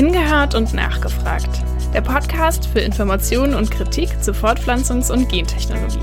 Hingehört 0.00 0.54
und 0.54 0.72
nachgefragt. 0.72 1.62
Der 1.92 2.00
Podcast 2.00 2.64
für 2.64 2.78
Informationen 2.78 3.52
und 3.52 3.70
Kritik 3.70 4.08
zu 4.22 4.32
Fortpflanzungs- 4.32 5.12
und 5.12 5.28
Gentechnologie. 5.28 5.98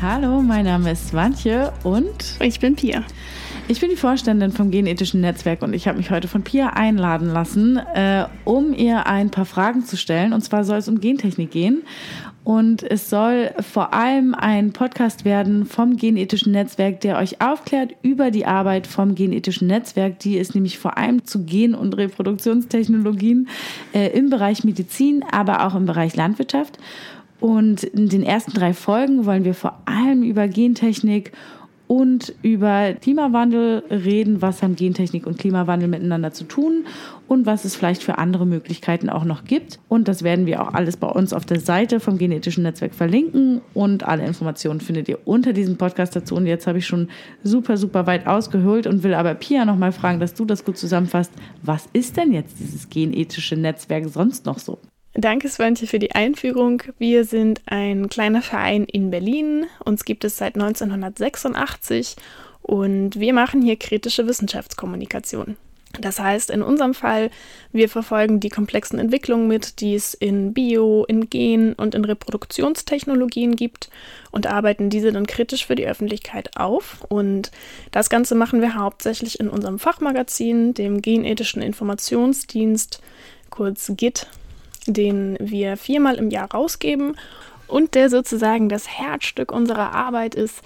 Hallo, 0.00 0.40
mein 0.42 0.64
Name 0.66 0.92
ist 0.92 1.08
Swantje 1.08 1.72
und 1.82 2.36
ich 2.38 2.60
bin 2.60 2.76
Pia. 2.76 3.02
Ich 3.70 3.80
bin 3.80 3.90
die 3.90 3.96
Vorständin 3.96 4.52
vom 4.52 4.70
Genethischen 4.70 5.20
Netzwerk 5.20 5.60
und 5.60 5.74
ich 5.74 5.86
habe 5.88 5.98
mich 5.98 6.10
heute 6.10 6.26
von 6.28 6.42
Pia 6.42 6.68
einladen 6.70 7.28
lassen, 7.28 7.76
äh, 7.76 8.26
um 8.44 8.72
ihr 8.72 9.06
ein 9.06 9.30
paar 9.30 9.44
Fragen 9.44 9.84
zu 9.84 9.98
stellen. 9.98 10.32
Und 10.32 10.42
zwar 10.42 10.64
soll 10.64 10.78
es 10.78 10.88
um 10.88 11.00
Gentechnik 11.00 11.50
gehen. 11.50 11.82
Und 12.48 12.82
es 12.82 13.10
soll 13.10 13.50
vor 13.60 13.92
allem 13.92 14.34
ein 14.34 14.72
Podcast 14.72 15.26
werden 15.26 15.66
vom 15.66 15.98
Genethischen 15.98 16.52
Netzwerk, 16.52 17.02
der 17.02 17.18
euch 17.18 17.42
aufklärt 17.42 17.92
über 18.00 18.30
die 18.30 18.46
Arbeit 18.46 18.86
vom 18.86 19.14
Genethischen 19.14 19.68
Netzwerk. 19.68 20.18
Die 20.20 20.38
ist 20.38 20.54
nämlich 20.54 20.78
vor 20.78 20.96
allem 20.96 21.26
zu 21.26 21.44
Gen- 21.44 21.74
und 21.74 21.98
Reproduktionstechnologien 21.98 23.50
äh, 23.92 24.16
im 24.16 24.30
Bereich 24.30 24.64
Medizin, 24.64 25.22
aber 25.30 25.66
auch 25.66 25.74
im 25.74 25.84
Bereich 25.84 26.16
Landwirtschaft. 26.16 26.78
Und 27.38 27.82
in 27.84 28.08
den 28.08 28.22
ersten 28.22 28.52
drei 28.52 28.72
Folgen 28.72 29.26
wollen 29.26 29.44
wir 29.44 29.52
vor 29.52 29.82
allem 29.84 30.22
über 30.22 30.48
Gentechnik 30.48 31.32
und 31.32 31.38
über 32.42 32.92
Klimawandel 32.94 33.82
reden, 33.90 34.42
was 34.42 34.62
haben 34.62 34.76
Gentechnik 34.76 35.26
und 35.26 35.38
Klimawandel 35.38 35.88
miteinander 35.88 36.32
zu 36.32 36.44
tun 36.44 36.84
und 37.28 37.46
was 37.46 37.64
es 37.64 37.76
vielleicht 37.76 38.02
für 38.02 38.18
andere 38.18 38.46
Möglichkeiten 38.46 39.08
auch 39.08 39.24
noch 39.24 39.44
gibt. 39.44 39.78
Und 39.88 40.06
das 40.06 40.22
werden 40.22 40.46
wir 40.46 40.62
auch 40.62 40.74
alles 40.74 40.96
bei 40.96 41.08
uns 41.08 41.32
auf 41.32 41.46
der 41.46 41.60
Seite 41.60 42.00
vom 42.00 42.18
Genetischen 42.18 42.62
Netzwerk 42.62 42.94
verlinken 42.94 43.60
und 43.74 44.04
alle 44.04 44.26
Informationen 44.26 44.80
findet 44.80 45.08
ihr 45.08 45.18
unter 45.26 45.52
diesem 45.52 45.76
Podcast 45.76 46.14
dazu. 46.14 46.34
Und 46.34 46.46
jetzt 46.46 46.66
habe 46.66 46.78
ich 46.78 46.86
schon 46.86 47.08
super, 47.42 47.76
super 47.76 48.06
weit 48.06 48.26
ausgeholt 48.26 48.86
und 48.86 49.02
will 49.02 49.14
aber 49.14 49.34
Pia 49.34 49.64
nochmal 49.64 49.92
fragen, 49.92 50.20
dass 50.20 50.34
du 50.34 50.44
das 50.44 50.64
gut 50.64 50.76
zusammenfasst. 50.76 51.32
Was 51.62 51.88
ist 51.92 52.16
denn 52.16 52.32
jetzt 52.32 52.58
dieses 52.60 52.88
genethische 52.88 53.56
Netzwerk 53.56 54.08
sonst 54.08 54.46
noch 54.46 54.58
so? 54.58 54.78
Danke, 55.20 55.48
Svante, 55.48 55.88
für 55.88 55.98
die 55.98 56.12
Einführung. 56.12 56.80
Wir 56.96 57.24
sind 57.24 57.62
ein 57.66 58.08
kleiner 58.08 58.40
Verein 58.40 58.84
in 58.84 59.10
Berlin. 59.10 59.66
Uns 59.84 60.04
gibt 60.04 60.22
es 60.22 60.36
seit 60.36 60.54
1986 60.54 62.14
und 62.62 63.18
wir 63.18 63.32
machen 63.32 63.60
hier 63.60 63.74
kritische 63.74 64.28
Wissenschaftskommunikation. 64.28 65.56
Das 66.00 66.20
heißt, 66.20 66.50
in 66.50 66.62
unserem 66.62 66.94
Fall, 66.94 67.30
wir 67.72 67.88
verfolgen 67.88 68.38
die 68.38 68.48
komplexen 68.48 69.00
Entwicklungen 69.00 69.48
mit, 69.48 69.80
die 69.80 69.96
es 69.96 70.14
in 70.14 70.54
Bio, 70.54 71.04
in 71.08 71.28
Gen 71.28 71.72
und 71.72 71.96
in 71.96 72.04
Reproduktionstechnologien 72.04 73.56
gibt 73.56 73.90
und 74.30 74.46
arbeiten 74.46 74.88
diese 74.88 75.10
dann 75.10 75.26
kritisch 75.26 75.66
für 75.66 75.74
die 75.74 75.88
Öffentlichkeit 75.88 76.56
auf. 76.56 77.04
Und 77.08 77.50
das 77.90 78.08
Ganze 78.08 78.36
machen 78.36 78.60
wir 78.60 78.76
hauptsächlich 78.76 79.40
in 79.40 79.50
unserem 79.50 79.80
Fachmagazin, 79.80 80.74
dem 80.74 81.02
Genethischen 81.02 81.60
Informationsdienst, 81.60 83.02
kurz 83.50 83.90
GIT, 83.96 84.28
den 84.86 85.36
wir 85.40 85.76
viermal 85.76 86.16
im 86.16 86.30
Jahr 86.30 86.52
rausgeben 86.52 87.16
und 87.66 87.94
der 87.94 88.10
sozusagen 88.10 88.68
das 88.68 88.88
Herzstück 88.88 89.52
unserer 89.52 89.92
Arbeit 89.94 90.34
ist. 90.34 90.62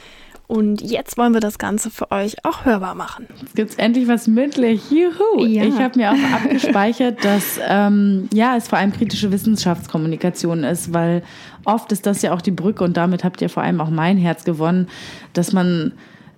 Und 0.48 0.82
jetzt 0.82 1.16
wollen 1.16 1.32
wir 1.32 1.40
das 1.40 1.58
Ganze 1.58 1.90
für 1.90 2.10
euch 2.10 2.44
auch 2.44 2.66
hörbar 2.66 2.94
machen. 2.94 3.26
Jetzt 3.40 3.56
gibt 3.56 3.70
es 3.70 3.76
endlich 3.76 4.06
was 4.06 4.26
mündlich. 4.26 4.82
Juhu! 4.90 5.46
Ja. 5.46 5.64
Ich 5.64 5.78
habe 5.78 5.98
mir 5.98 6.10
auch 6.10 6.32
abgespeichert, 6.34 7.24
dass 7.24 7.58
ähm, 7.66 8.28
ja, 8.34 8.56
es 8.56 8.68
vor 8.68 8.78
allem 8.78 8.92
kritische 8.92 9.32
Wissenschaftskommunikation 9.32 10.62
ist, 10.64 10.92
weil 10.92 11.22
oft 11.64 11.90
ist 11.90 12.04
das 12.04 12.20
ja 12.20 12.34
auch 12.34 12.42
die 12.42 12.50
Brücke 12.50 12.84
und 12.84 12.98
damit 12.98 13.24
habt 13.24 13.40
ihr 13.40 13.48
vor 13.48 13.62
allem 13.62 13.80
auch 13.80 13.88
mein 13.88 14.18
Herz 14.18 14.44
gewonnen, 14.44 14.88
dass 15.32 15.54
man 15.54 15.92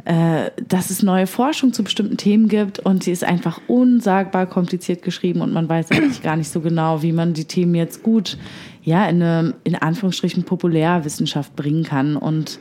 dass 0.05 0.91
es 0.91 1.03
neue 1.03 1.27
Forschung 1.27 1.73
zu 1.73 1.83
bestimmten 1.83 2.19
Themen 2.19 2.49
gibt 2.49 2.79
und 2.79 3.03
sie 3.03 3.11
ist 3.11 3.25
einfach 3.25 3.61
unsagbar 3.69 4.47
kompliziert 4.47 5.03
geschrieben 5.03 5.41
und 5.41 5.53
man 5.53 5.67
weiß 5.67 5.93
eigentlich 5.93 6.23
gar 6.23 6.37
nicht 6.37 6.51
so 6.51 6.61
genau, 6.61 7.03
wie 7.03 7.13
man 7.13 7.33
die 7.33 7.47
Themen 7.47 7.75
jetzt 7.75 8.03
gut 8.03 8.37
ja 8.83 9.07
in 9.07 9.23
eine 9.23 9.55
in 9.65 9.77
Anführungsstrichen 9.77 10.45
Populärwissenschaft 10.45 11.57
bringen 11.57 11.85
kann 11.85 12.17
und 12.17 12.59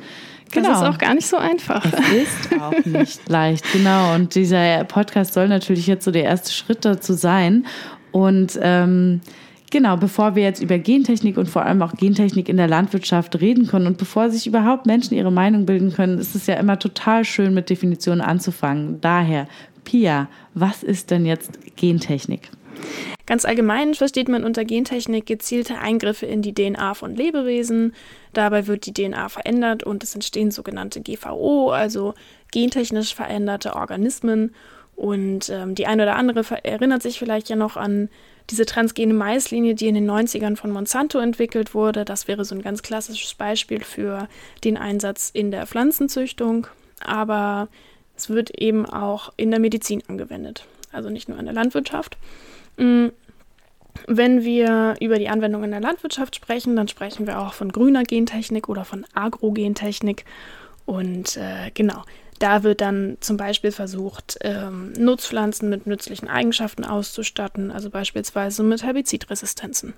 Genau. 0.52 0.70
Das 0.70 0.82
ist 0.82 0.88
auch 0.88 0.98
gar 1.00 1.16
nicht 1.16 1.26
so 1.26 1.38
einfach. 1.38 1.84
Es 1.84 1.94
ist 2.12 2.62
auch 2.62 2.86
nicht 2.86 3.28
leicht, 3.28 3.66
genau. 3.74 4.14
Und 4.14 4.36
dieser 4.36 4.84
Podcast 4.84 5.34
soll 5.34 5.48
natürlich 5.48 5.88
jetzt 5.88 6.06
so 6.06 6.12
der 6.12 6.26
erste 6.26 6.52
Schritt 6.52 6.86
dazu 6.86 7.14
sein. 7.14 7.66
Und 8.12 8.60
ähm, 8.62 9.22
Genau, 9.74 9.98
bevor 9.98 10.36
wir 10.36 10.44
jetzt 10.44 10.62
über 10.62 10.78
Gentechnik 10.78 11.36
und 11.36 11.50
vor 11.50 11.66
allem 11.66 11.82
auch 11.82 11.94
Gentechnik 11.94 12.48
in 12.48 12.58
der 12.58 12.68
Landwirtschaft 12.68 13.42
reden 13.42 13.66
können 13.66 13.88
und 13.88 13.98
bevor 13.98 14.30
sich 14.30 14.46
überhaupt 14.46 14.86
Menschen 14.86 15.16
ihre 15.16 15.32
Meinung 15.32 15.66
bilden 15.66 15.92
können, 15.92 16.20
ist 16.20 16.36
es 16.36 16.46
ja 16.46 16.58
immer 16.58 16.78
total 16.78 17.26
schön, 17.26 17.56
mit 17.56 17.72
Definitionen 17.72 18.22
anzufangen. 18.22 19.02
Daher, 19.02 19.48
Pia, 19.84 20.30
was 20.54 20.84
ist 20.84 21.10
denn 21.10 21.26
jetzt 21.26 21.58
Gentechnik? 21.76 22.52
Ganz 23.26 23.46
allgemein 23.46 23.96
versteht 23.96 24.30
man 24.30 24.44
unter 24.44 24.64
Gentechnik 24.64 25.26
gezielte 25.26 25.80
Eingriffe 25.80 26.28
in 26.28 26.44
die 26.44 26.54
DNA 26.54 26.94
von 26.94 27.16
Lebewesen. 27.16 27.96
Dabei 28.34 28.68
wird 28.68 28.86
die 28.86 28.94
DNA 28.94 29.28
verändert 29.28 29.82
und 29.82 30.04
es 30.04 30.14
entstehen 30.14 30.52
sogenannte 30.52 31.02
GVO, 31.02 31.72
also 31.72 32.14
gentechnisch 32.52 33.16
veränderte 33.16 33.76
Organismen. 33.76 34.54
Und 34.96 35.50
ähm, 35.50 35.74
die 35.74 35.88
eine 35.88 36.04
oder 36.04 36.16
andere 36.16 36.46
erinnert 36.64 37.02
sich 37.02 37.18
vielleicht 37.18 37.50
ja 37.50 37.56
noch 37.56 37.76
an 37.76 38.10
diese 38.50 38.66
transgene 38.66 39.14
Maislinie, 39.14 39.76
die 39.76 39.88
in 39.88 39.96
den 39.96 40.10
90ern 40.10 40.56
von 40.56 40.72
Monsanto 40.72 41.20
entwickelt 41.20 41.74
wurde, 41.74 42.06
das 42.06 42.28
wäre 42.28 42.46
so 42.46 42.56
ein 42.56 42.62
ganz 42.62 42.82
klassisches 42.82 43.34
Beispiel 43.34 43.84
für 43.84 44.28
den 44.64 44.78
Einsatz 44.78 45.30
in 45.34 45.52
der 45.52 45.66
Pflanzenzüchtung. 45.66 46.68
Aber 47.04 47.70
es 48.16 48.30
wird 48.30 48.52
eben 48.52 48.86
auch 48.86 49.34
in 49.38 49.52
der 49.52 49.60
Medizin 49.60 50.04
angewendet, 50.08 50.66
also 50.92 51.10
nicht 51.10 51.30
nur 51.30 51.40
in 51.40 51.46
der 51.46 51.54
Landwirtschaft. 51.54 52.18
Mm, 52.78 53.08
wenn 54.08 54.44
wir 54.44 54.96
über 55.00 55.20
die 55.20 55.30
Anwendung 55.30 55.64
in 55.64 55.72
der 55.72 55.80
Landwirtschaft 55.80 56.36
sprechen, 56.36 56.76
dann 56.76 56.88
sprechen 56.88 57.28
wir 57.28 57.40
auch 57.40 57.54
von 57.54 57.72
grüner 57.72 58.04
Gentechnik 58.04 58.68
oder 58.70 58.86
von 58.86 59.06
Agrogentechnik. 59.14 60.26
Und 60.86 61.38
äh, 61.38 61.72
genau, 61.74 62.04
da 62.44 62.64
wird 62.64 62.82
dann 62.82 63.16
zum 63.22 63.38
Beispiel 63.38 63.72
versucht, 63.72 64.38
ähm, 64.42 64.92
Nutzpflanzen 64.98 65.70
mit 65.70 65.88
nützlichen 65.88 66.28
Eigenschaften 66.28 66.84
auszustatten, 66.84 67.72
also 67.72 67.90
beispielsweise 67.90 68.64
mit 68.64 68.84
Herbizidresistenzen. 68.84 69.94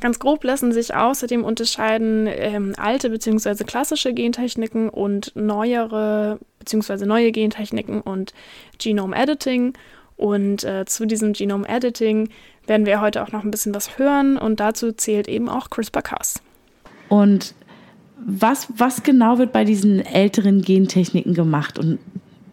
Ganz 0.00 0.18
grob 0.18 0.44
lassen 0.44 0.70
sich 0.70 0.94
außerdem 0.94 1.42
unterscheiden 1.44 2.26
ähm, 2.28 2.74
alte 2.76 3.08
bzw. 3.08 3.64
klassische 3.64 4.12
Gentechniken 4.12 4.90
und 4.90 5.34
neuere 5.34 6.38
bzw. 6.58 7.06
neue 7.06 7.32
Gentechniken 7.32 8.02
und 8.02 8.34
Genome 8.78 9.16
Editing. 9.16 9.72
Und 10.18 10.64
äh, 10.64 10.84
zu 10.84 11.06
diesem 11.06 11.32
Genome 11.32 11.66
Editing 11.66 12.28
werden 12.66 12.84
wir 12.84 13.00
heute 13.00 13.22
auch 13.22 13.32
noch 13.32 13.44
ein 13.44 13.50
bisschen 13.50 13.74
was 13.74 13.98
hören 13.98 14.36
und 14.36 14.60
dazu 14.60 14.92
zählt 14.92 15.26
eben 15.26 15.48
auch 15.48 15.70
CRISPR-Cas. 15.70 16.42
Und 17.08 17.54
was, 18.24 18.68
was 18.76 19.02
genau 19.02 19.38
wird 19.38 19.52
bei 19.52 19.64
diesen 19.64 20.04
älteren 20.04 20.62
Gentechniken 20.62 21.34
gemacht 21.34 21.78
und 21.78 21.98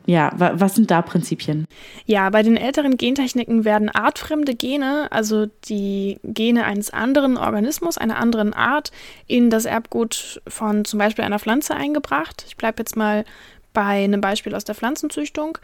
ja, 0.07 0.31
was 0.37 0.75
sind 0.75 0.91
da 0.91 1.01
Prinzipien? 1.01 1.65
Ja, 2.05 2.29
bei 2.29 2.43
den 2.43 2.57
älteren 2.57 2.95
Gentechniken 2.95 3.65
werden 3.65 3.89
artfremde 3.89 4.53
Gene, 4.53 5.07
also 5.11 5.47
die 5.67 6.19
Gene 6.23 6.65
eines 6.65 6.91
anderen 6.91 7.37
Organismus, 7.37 7.97
einer 7.97 8.17
anderen 8.17 8.53
Art, 8.53 8.91
in 9.25 9.49
das 9.49 9.65
Erbgut 9.65 10.41
von 10.47 10.85
zum 10.85 10.99
Beispiel 10.99 11.25
einer 11.25 11.39
Pflanze 11.39 11.75
eingebracht. 11.75 12.45
Ich 12.47 12.55
bleibe 12.55 12.79
jetzt 12.79 12.95
mal 12.95 13.25
bei 13.73 14.03
einem 14.03 14.21
Beispiel 14.21 14.53
aus 14.53 14.63
der 14.63 14.75
Pflanzenzüchtung, 14.75 15.57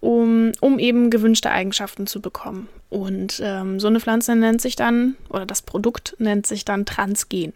um, 0.00 0.50
um 0.60 0.80
eben 0.80 1.10
gewünschte 1.10 1.52
Eigenschaften 1.52 2.08
zu 2.08 2.20
bekommen. 2.20 2.68
Und 2.90 3.40
ähm, 3.42 3.78
so 3.78 3.86
eine 3.86 4.00
Pflanze 4.00 4.34
nennt 4.34 4.60
sich 4.60 4.74
dann, 4.74 5.16
oder 5.28 5.46
das 5.46 5.62
Produkt 5.62 6.16
nennt 6.18 6.46
sich 6.46 6.64
dann 6.64 6.84
Transgen. 6.84 7.52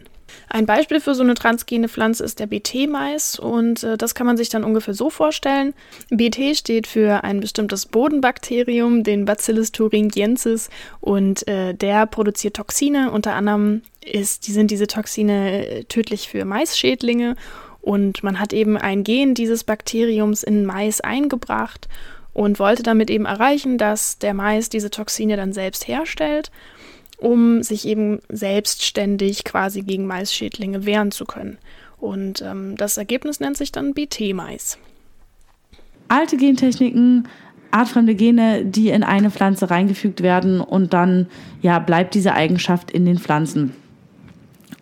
Ein 0.49 0.67
Beispiel 0.67 1.01
für 1.01 1.15
so 1.15 1.23
eine 1.23 1.35
transgene 1.35 1.89
Pflanze 1.89 2.25
ist 2.25 2.39
der 2.39 2.47
BT-Mais 2.47 3.39
und 3.39 3.83
äh, 3.83 3.97
das 3.97 4.15
kann 4.15 4.27
man 4.27 4.37
sich 4.37 4.49
dann 4.49 4.65
ungefähr 4.65 4.95
so 4.95 5.11
vorstellen. 5.11 5.75
BT 6.11 6.57
steht 6.57 6.87
für 6.87 7.25
ein 7.25 7.41
bestimmtes 7.41 7.87
Bodenbakterium, 7.87 9.05
den 9.05 9.25
Bacillus 9.25 9.73
thuringiensis 9.73 10.71
und 11.01 11.47
äh, 11.49 11.75
der 11.75 12.07
produziert 12.07 12.57
Toxine. 12.57 13.11
Unter 13.11 13.35
anderem 13.35 13.83
ist, 14.05 14.47
die 14.47 14.53
sind 14.53 14.71
diese 14.71 14.87
Toxine 14.87 15.67
äh, 15.67 15.85
tödlich 15.85 16.29
für 16.29 16.45
Maisschädlinge 16.45 17.37
und 17.81 18.23
man 18.23 18.41
hat 18.41 18.53
eben 18.53 18.77
ein 18.77 19.05
Gen 19.05 19.35
dieses 19.35 19.65
Bakteriums 19.65 20.43
in 20.43 20.67
Mais 20.67 21.01
eingebracht 21.01 21.89
und 22.33 22.59
wollte 22.59 22.83
damit 22.83 23.11
eben 23.11 23.25
erreichen, 23.25 23.79
dass 23.79 24.19
der 24.19 24.35
Mais 24.35 24.69
diese 24.69 24.91
Toxine 24.91 25.37
dann 25.37 25.53
selbst 25.53 25.89
herstellt 25.89 26.51
um 27.19 27.63
sich 27.63 27.87
eben 27.87 28.21
selbstständig 28.29 29.45
quasi 29.45 29.83
gegen 29.83 30.07
Maisschädlinge 30.07 30.87
wehren 30.87 31.11
zu 31.11 31.25
können. 31.25 31.59
Und 31.99 32.43
ähm, 32.43 32.77
das 32.77 32.97
Ergebnis 32.97 33.41
nennt 33.41 33.57
sich 33.57 33.73
dann 33.73 33.93
BT-Mais. 33.93 34.79
Alte 36.07 36.37
Gentechniken, 36.37 37.29
artfremde 37.71 38.15
Gene, 38.15 38.65
die 38.65 38.91
in 38.91 39.03
eine 39.03 39.31
Pflanze 39.31 39.71
reingefügt 39.71 40.23
werden 40.23 40.61
und 40.61 40.93
dann 40.93 41.27
ja, 41.61 41.79
bleibt 41.81 42.15
diese 42.15 42.35
Eigenschaft 42.35 42.91
in 42.91 43.05
den 43.05 43.19
Pflanzen. 43.19 43.75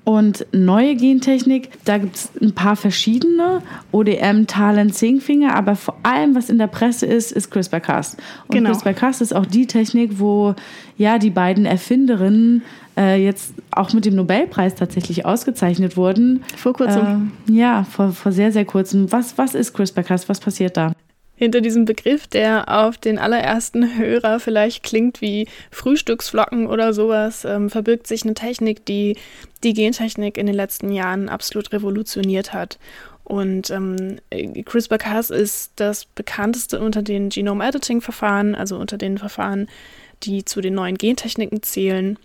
Und 0.06 0.47
neue 0.53 0.94
Gentechnik, 0.94 1.70
da 1.85 1.99
gibt 1.99 2.14
es 2.14 2.31
ein 2.41 2.55
paar 2.55 2.76
verschiedene. 2.76 3.61
ODM, 3.91 4.47
Talent, 4.47 4.94
Zinkfinger, 4.94 5.53
aber 5.56 5.75
vor 5.75 5.97
allem, 6.05 6.37
was 6.37 6.49
in 6.49 6.58
der 6.58 6.69
Presse 6.69 7.06
ist, 7.06 7.32
ist 7.32 7.50
CRISPR-Cas. 7.50 8.17
Und 8.47 8.55
genau. 8.55 8.70
CRISPR-Cas 8.70 9.20
ist 9.20 9.35
auch 9.35 9.47
die 9.47 9.67
Technik, 9.67 10.20
wo 10.20 10.55
ja 10.97 11.19
die 11.19 11.31
beiden 11.31 11.67
Erfinderinnen 11.67 12.62
äh, 12.97 13.20
jetzt 13.20 13.55
auch 13.73 13.93
mit 13.94 14.05
dem 14.05 14.14
Nobelpreis 14.14 14.76
tatsächlich 14.76 15.26
ausgezeichnet 15.26 15.97
wurden. 15.97 16.44
Vor 16.56 16.75
kurzem. 16.75 17.32
Äh, 17.49 17.53
ja, 17.53 17.82
vor, 17.82 18.12
vor 18.12 18.31
sehr, 18.31 18.53
sehr 18.53 18.64
kurzem. 18.64 19.11
Was, 19.11 19.37
was 19.38 19.56
ist 19.56 19.75
CRISPR-Cas? 19.75 20.29
Was 20.29 20.38
passiert 20.38 20.76
da? 20.76 20.93
Hinter 21.37 21.61
diesem 21.61 21.85
Begriff, 21.85 22.27
der 22.27 22.69
auf 22.69 22.99
den 22.99 23.19
allerersten 23.19 23.97
Hörer 23.97 24.41
vielleicht 24.41 24.83
klingt 24.83 25.21
wie 25.21 25.47
Frühstücksflocken 25.71 26.67
oder 26.67 26.93
sowas, 26.93 27.44
ähm, 27.44 27.71
verbirgt 27.71 28.06
sich 28.06 28.25
eine 28.25 28.35
Technik, 28.35 28.85
die 28.87 29.17
die 29.62 29.75
Gentechnik 29.75 30.38
in 30.38 30.47
den 30.47 30.55
letzten 30.55 30.91
Jahren 30.91 31.29
absolut 31.29 31.73
revolutioniert 31.73 32.53
hat. 32.53 32.79
Und 33.23 33.71
ähm, 33.71 34.19
CRISPR-Cas 34.31 35.31
ist 35.31 35.73
das 35.77 36.05
bekannteste 36.05 36.81
unter 36.81 37.03
den 37.03 37.29
Genome-Editing-Verfahren, 37.29 38.55
also 38.55 38.77
unter 38.77 38.99
den 38.99 39.19
Verfahren, 39.19 39.69
die 40.23 40.44
zu 40.44 40.61
den 40.61 40.75
neuen 40.75 40.97
Gentechniken 40.97 41.62
zählen. 41.62 42.19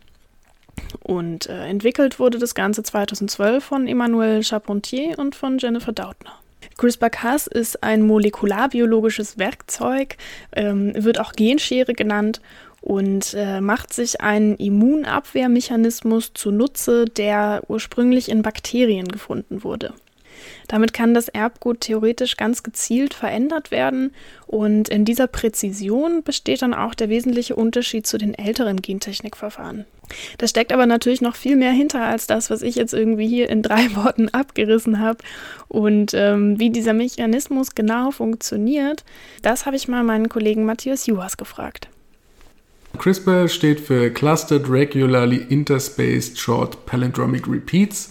Und 1.02 1.48
äh, 1.50 1.66
entwickelt 1.66 2.20
wurde 2.20 2.38
das 2.38 2.56
Ganze 2.56 2.84
2012 2.84 3.64
von 3.64 3.88
Emmanuel 3.88 4.44
Charpentier 4.44 5.18
und 5.18 5.36
von 5.36 5.58
Jennifer 5.58 5.92
Doudna. 5.92 6.41
CRISPR-Cas 6.78 7.48
ist 7.48 7.84
ein 7.84 8.02
molekularbiologisches 8.04 9.38
Werkzeug, 9.38 10.18
ähm, 10.54 10.94
wird 10.96 11.20
auch 11.20 11.34
Genschere 11.34 11.94
genannt 11.94 12.42
und 12.82 13.36
äh, 13.36 13.62
macht 13.62 13.94
sich 13.94 14.22
einen 14.22 14.56
Immunabwehrmechanismus 14.58 16.32
zunutze, 16.34 17.06
der 17.06 17.62
ursprünglich 17.68 18.30
in 18.30 18.42
Bakterien 18.42 19.08
gefunden 19.08 19.64
wurde. 19.64 19.94
Damit 20.68 20.94
kann 20.94 21.14
das 21.14 21.28
Erbgut 21.28 21.82
theoretisch 21.82 22.38
ganz 22.38 22.64
gezielt 22.64 23.14
verändert 23.14 23.72
werden 23.72 24.14
und 24.48 24.90
in 24.90 25.06
dieser 25.06 25.28
Präzision 25.28 26.24
besteht 26.24 26.62
dann 26.62 26.74
auch 26.74 26.94
der 26.94 27.10
wesentliche 27.10 27.56
Unterschied 27.56 28.06
zu 28.06 28.18
den 28.18 28.34
älteren 28.34 28.82
Gentechnikverfahren. 28.82 29.86
Da 30.38 30.48
steckt 30.48 30.74
aber 30.74 30.86
natürlich 30.86 31.22
noch 31.22 31.36
viel 31.36 31.56
mehr 31.56 31.72
hinter 31.72 32.02
als 32.02 32.28
das, 32.28 32.50
was 32.50 32.62
ich 32.62 32.76
jetzt 32.76 32.94
irgendwie 32.94 33.28
hier 33.28 33.50
in 33.50 33.62
drei 33.62 33.96
Worten 33.96 34.30
abgerissen 34.30 35.00
habe. 35.00 35.20
Und 35.68 36.14
ähm, 36.14 36.60
wie 36.60 36.70
dieser 36.70 36.94
Mechanismus 36.94 37.76
genau 37.76 38.12
funktioniert, 38.12 39.04
das 39.42 39.66
habe 39.66 39.76
ich 39.76 39.88
mal 39.88 40.04
meinen 40.04 40.30
Kollegen 40.30 40.66
Matthias 40.66 41.06
Juhas 41.06 41.38
gefragt. 41.38 41.88
CRISPR 42.98 43.48
steht 43.48 43.80
für 43.80 44.10
Clustered 44.10 44.70
Regularly 44.70 45.46
Interspaced 45.50 46.38
Short 46.38 46.86
Palindromic 46.86 47.48
Repeats 47.48 48.10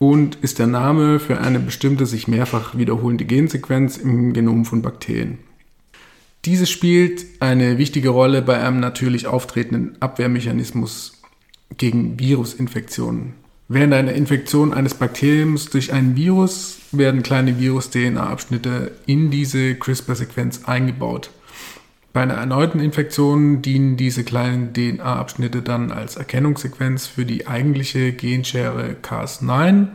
und 0.00 0.36
ist 0.36 0.58
der 0.58 0.66
Name 0.66 1.20
für 1.20 1.40
eine 1.40 1.60
bestimmte 1.60 2.06
sich 2.06 2.26
mehrfach 2.26 2.76
wiederholende 2.76 3.26
Gensequenz 3.26 3.98
im 3.98 4.32
Genom 4.32 4.64
von 4.64 4.80
Bakterien. 4.80 5.38
Diese 6.46 6.66
spielt 6.66 7.26
eine 7.40 7.76
wichtige 7.76 8.08
Rolle 8.08 8.40
bei 8.40 8.58
einem 8.58 8.80
natürlich 8.80 9.26
auftretenden 9.26 10.00
Abwehrmechanismus 10.00 11.20
gegen 11.76 12.18
Virusinfektionen. 12.18 13.34
Während 13.68 13.92
einer 13.92 14.14
Infektion 14.14 14.72
eines 14.72 14.94
Bakteriums 14.94 15.68
durch 15.68 15.92
ein 15.92 16.16
Virus 16.16 16.78
werden 16.92 17.22
kleine 17.22 17.60
Virus-DNA-Abschnitte 17.60 18.92
in 19.04 19.30
diese 19.30 19.74
CRISPR-Sequenz 19.74 20.64
eingebaut. 20.64 21.30
Bei 22.12 22.22
einer 22.22 22.34
erneuten 22.34 22.80
Infektion 22.80 23.62
dienen 23.62 23.96
diese 23.96 24.24
kleinen 24.24 24.72
DNA-Abschnitte 24.72 25.62
dann 25.62 25.92
als 25.92 26.16
Erkennungssequenz 26.16 27.06
für 27.06 27.24
die 27.24 27.46
eigentliche 27.46 28.12
Genschere 28.12 28.96
Cas9. 29.00 29.86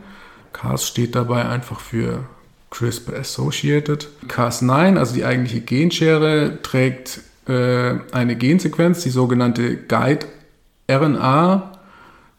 Cas 0.53 0.87
steht 0.87 1.13
dabei 1.15 1.45
einfach 1.45 1.81
für 1.81 2.23
CRISPR 2.69 3.19
Associated. 3.19 4.07
Cas9, 4.29 4.97
also 4.97 5.13
die 5.13 5.25
eigentliche 5.25 5.59
Genschere, 5.59 6.59
trägt 6.63 7.19
äh, 7.47 7.95
eine 8.13 8.37
Gensequenz, 8.37 9.03
die 9.03 9.09
sogenannte 9.09 9.75
Guide-RNA, 9.75 11.71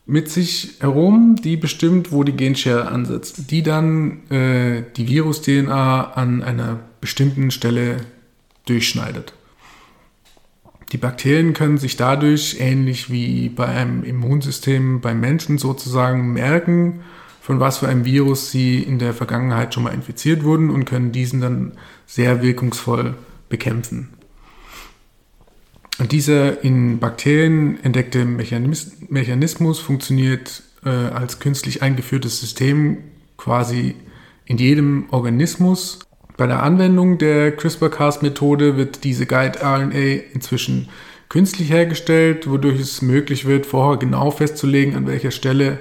mit 0.06 0.31
sich 0.31 0.76
herum, 0.81 1.37
die 1.37 1.56
bestimmt, 1.56 2.12
wo 2.12 2.23
die 2.23 2.32
Genschere 2.32 2.87
ansetzt, 2.87 3.50
die 3.50 3.62
dann 3.62 4.31
äh, 4.31 4.84
die 4.96 5.08
Virus-DNA 5.08 6.12
an 6.12 6.43
einer 6.43 6.78
bestimmten 7.00 7.50
Stelle 7.50 7.96
durchschneidet. 8.67 9.36
Die 10.93 10.99
Bakterien 10.99 11.53
können 11.53 11.79
sich 11.79 11.97
dadurch, 11.97 12.59
ähnlich 12.61 13.11
wie 13.11 13.49
bei 13.49 13.67
einem 13.67 14.05
Immunsystem 14.05 15.00
beim 15.00 15.21
Menschen 15.21 15.59
sozusagen, 15.59 16.33
merken, 16.33 17.00
von 17.41 17.61
was 17.61 17.79
für 17.79 17.88
einem 17.88 18.05
Virus 18.05 18.50
sie 18.50 18.83
in 18.83 18.99
der 18.99 19.15
Vergangenheit 19.15 19.75
schon 19.75 19.83
mal 19.83 19.94
infiziert 19.94 20.44
wurden 20.44 20.71
und 20.71 20.85
können 20.85 21.12
diesen 21.12 21.41
dann 21.41 21.73
sehr 22.06 22.43
wirkungsvoll 22.43 23.15
bekämpfen. 23.49 24.11
Und 25.99 26.12
dieser 26.12 26.62
in 26.62 26.99
Bakterien 26.99 27.83
entdeckte 27.83 28.25
Mechanismus 28.25 29.79
funktioniert 29.79 30.62
äh, 30.85 30.91
als 30.91 31.38
künstlich 31.38 31.83
eingeführtes 31.83 32.41
System 32.41 32.99
quasi 33.37 33.94
in 34.44 34.59
jedem 34.59 35.06
Organismus 35.11 36.00
bei 36.37 36.47
der 36.47 36.62
Anwendung 36.62 37.19
der 37.19 37.53
CRISPR-Cas-Methode 37.56 38.77
wird 38.77 39.05
diese 39.05 39.27
Guide-RNA 39.27 40.23
inzwischen 40.33 40.88
künstlich 41.29 41.71
hergestellt, 41.71 42.49
wodurch 42.49 42.81
es 42.81 43.03
möglich 43.03 43.47
wird, 43.47 43.67
vorher 43.67 43.99
genau 43.99 44.31
festzulegen, 44.31 44.94
an 44.97 45.06
welcher 45.06 45.31
Stelle 45.31 45.79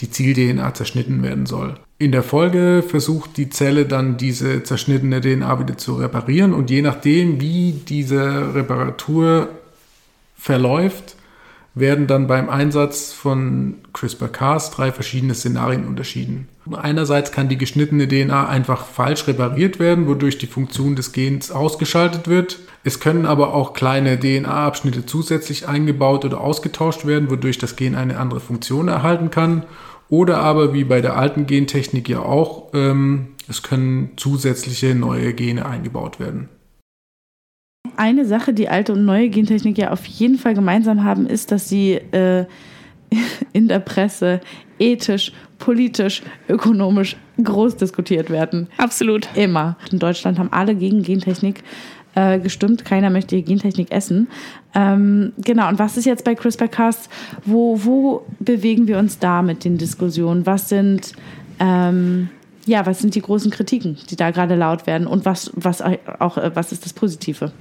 die 0.00 0.10
Ziel-DNA 0.10 0.74
zerschnitten 0.74 1.22
werden 1.22 1.46
soll. 1.46 1.74
In 1.98 2.12
der 2.12 2.22
Folge 2.22 2.84
versucht 2.86 3.36
die 3.36 3.48
Zelle 3.48 3.86
dann 3.86 4.18
diese 4.18 4.62
zerschnittene 4.62 5.20
DNA 5.20 5.58
wieder 5.60 5.78
zu 5.78 5.94
reparieren 5.94 6.52
und 6.52 6.70
je 6.70 6.82
nachdem, 6.82 7.40
wie 7.40 7.72
diese 7.72 8.54
Reparatur 8.54 9.48
verläuft, 10.36 11.16
werden 11.76 12.06
dann 12.06 12.26
beim 12.26 12.48
Einsatz 12.48 13.12
von 13.12 13.74
CRISPR-Cas 13.92 14.70
drei 14.70 14.92
verschiedene 14.92 15.34
Szenarien 15.34 15.86
unterschieden. 15.86 16.48
Einerseits 16.72 17.32
kann 17.32 17.50
die 17.50 17.58
geschnittene 17.58 18.08
DNA 18.08 18.48
einfach 18.48 18.86
falsch 18.86 19.28
repariert 19.28 19.78
werden, 19.78 20.08
wodurch 20.08 20.38
die 20.38 20.46
Funktion 20.46 20.96
des 20.96 21.12
Gens 21.12 21.50
ausgeschaltet 21.50 22.28
wird. 22.28 22.60
Es 22.82 22.98
können 22.98 23.26
aber 23.26 23.52
auch 23.52 23.74
kleine 23.74 24.18
DNA-Abschnitte 24.18 25.04
zusätzlich 25.04 25.68
eingebaut 25.68 26.24
oder 26.24 26.40
ausgetauscht 26.40 27.04
werden, 27.04 27.30
wodurch 27.30 27.58
das 27.58 27.76
Gen 27.76 27.94
eine 27.94 28.18
andere 28.18 28.40
Funktion 28.40 28.88
erhalten 28.88 29.30
kann. 29.30 29.64
Oder 30.08 30.38
aber 30.38 30.72
wie 30.72 30.84
bei 30.84 31.02
der 31.02 31.16
alten 31.16 31.46
Gentechnik 31.46 32.08
ja 32.08 32.20
auch, 32.20 32.70
ähm, 32.72 33.34
es 33.48 33.62
können 33.62 34.12
zusätzliche 34.16 34.94
neue 34.94 35.34
Gene 35.34 35.66
eingebaut 35.66 36.20
werden. 36.20 36.48
Eine 37.96 38.24
Sache, 38.24 38.52
die 38.52 38.68
alte 38.68 38.92
und 38.92 39.04
neue 39.04 39.28
Gentechnik 39.28 39.78
ja 39.78 39.90
auf 39.90 40.04
jeden 40.06 40.38
Fall 40.38 40.54
gemeinsam 40.54 41.04
haben, 41.04 41.26
ist, 41.26 41.52
dass 41.52 41.68
sie 41.68 41.92
äh, 41.94 42.46
in 43.52 43.68
der 43.68 43.78
Presse 43.78 44.40
ethisch, 44.78 45.32
politisch, 45.58 46.22
ökonomisch 46.48 47.16
groß 47.42 47.76
diskutiert 47.76 48.30
werden. 48.30 48.68
Absolut. 48.76 49.28
Immer. 49.34 49.76
In 49.90 49.98
Deutschland 49.98 50.38
haben 50.38 50.52
alle 50.52 50.74
gegen 50.74 51.02
Gentechnik 51.02 51.62
äh, 52.14 52.38
gestimmt. 52.38 52.84
Keiner 52.84 53.10
möchte 53.10 53.40
Gentechnik 53.42 53.90
essen. 53.90 54.28
Ähm, 54.74 55.32
genau. 55.38 55.68
Und 55.68 55.78
was 55.78 55.96
ist 55.96 56.04
jetzt 56.04 56.24
bei 56.24 56.34
CRISPR-Cas? 56.34 57.08
Wo, 57.44 57.84
wo 57.84 58.26
bewegen 58.38 58.86
wir 58.86 58.98
uns 58.98 59.18
da 59.18 59.42
mit 59.42 59.64
den 59.64 59.78
Diskussionen? 59.78 60.44
Was 60.44 60.68
sind 60.68 61.12
ähm, 61.58 62.28
ja, 62.66 62.84
was 62.84 62.98
sind 62.98 63.14
die 63.14 63.22
großen 63.22 63.50
Kritiken, 63.50 63.96
die 64.10 64.16
da 64.16 64.32
gerade 64.32 64.56
laut 64.56 64.86
werden 64.86 65.06
und 65.06 65.24
was, 65.24 65.52
was 65.54 65.80
auch, 65.80 66.36
was 66.54 66.72
ist 66.72 66.84
das 66.84 66.92
Positive? 66.92 67.52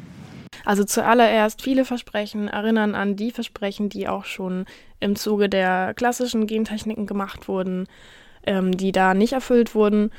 Also 0.65 0.83
zuallererst, 0.83 1.61
viele 1.61 1.85
Versprechen 1.85 2.47
erinnern 2.47 2.95
an 2.95 3.15
die 3.15 3.31
Versprechen, 3.31 3.89
die 3.89 4.07
auch 4.07 4.25
schon 4.25 4.65
im 4.99 5.15
Zuge 5.15 5.47
der 5.47 5.93
klassischen 5.93 6.47
Gentechniken 6.47 7.05
gemacht 7.05 7.47
wurden, 7.47 7.87
ähm, 8.45 8.75
die 8.75 8.91
da 8.91 9.13
nicht 9.13 9.33
erfüllt 9.33 9.75
wurden. 9.75 10.11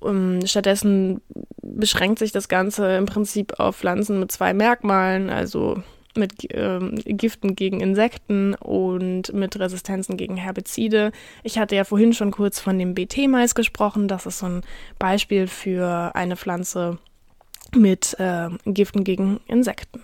Um, 0.00 0.40
ähm, 0.40 0.46
stattdessen 0.46 1.20
beschränkt 1.62 2.18
sich 2.18 2.32
das 2.32 2.48
Ganze 2.48 2.96
im 2.96 3.06
Prinzip 3.06 3.60
auf 3.60 3.76
Pflanzen 3.76 4.18
mit 4.18 4.32
zwei 4.32 4.52
Merkmalen, 4.52 5.30
also 5.30 5.80
mit 6.16 6.48
ähm, 6.50 6.96
Giften 7.06 7.54
gegen 7.54 7.80
Insekten 7.80 8.54
und 8.54 9.32
mit 9.32 9.58
Resistenzen 9.58 10.16
gegen 10.16 10.36
Herbizide. 10.36 11.12
Ich 11.42 11.58
hatte 11.58 11.76
ja 11.76 11.84
vorhin 11.84 12.12
schon 12.12 12.32
kurz 12.32 12.60
von 12.60 12.78
dem 12.78 12.94
BT-Mais 12.94 13.54
gesprochen. 13.54 14.08
Das 14.08 14.26
ist 14.26 14.40
so 14.40 14.46
ein 14.46 14.62
Beispiel 14.98 15.46
für 15.46 16.14
eine 16.14 16.36
Pflanze, 16.36 16.98
mit 17.76 18.16
äh, 18.18 18.48
Giften 18.66 19.04
gegen 19.04 19.40
Insekten. 19.46 20.02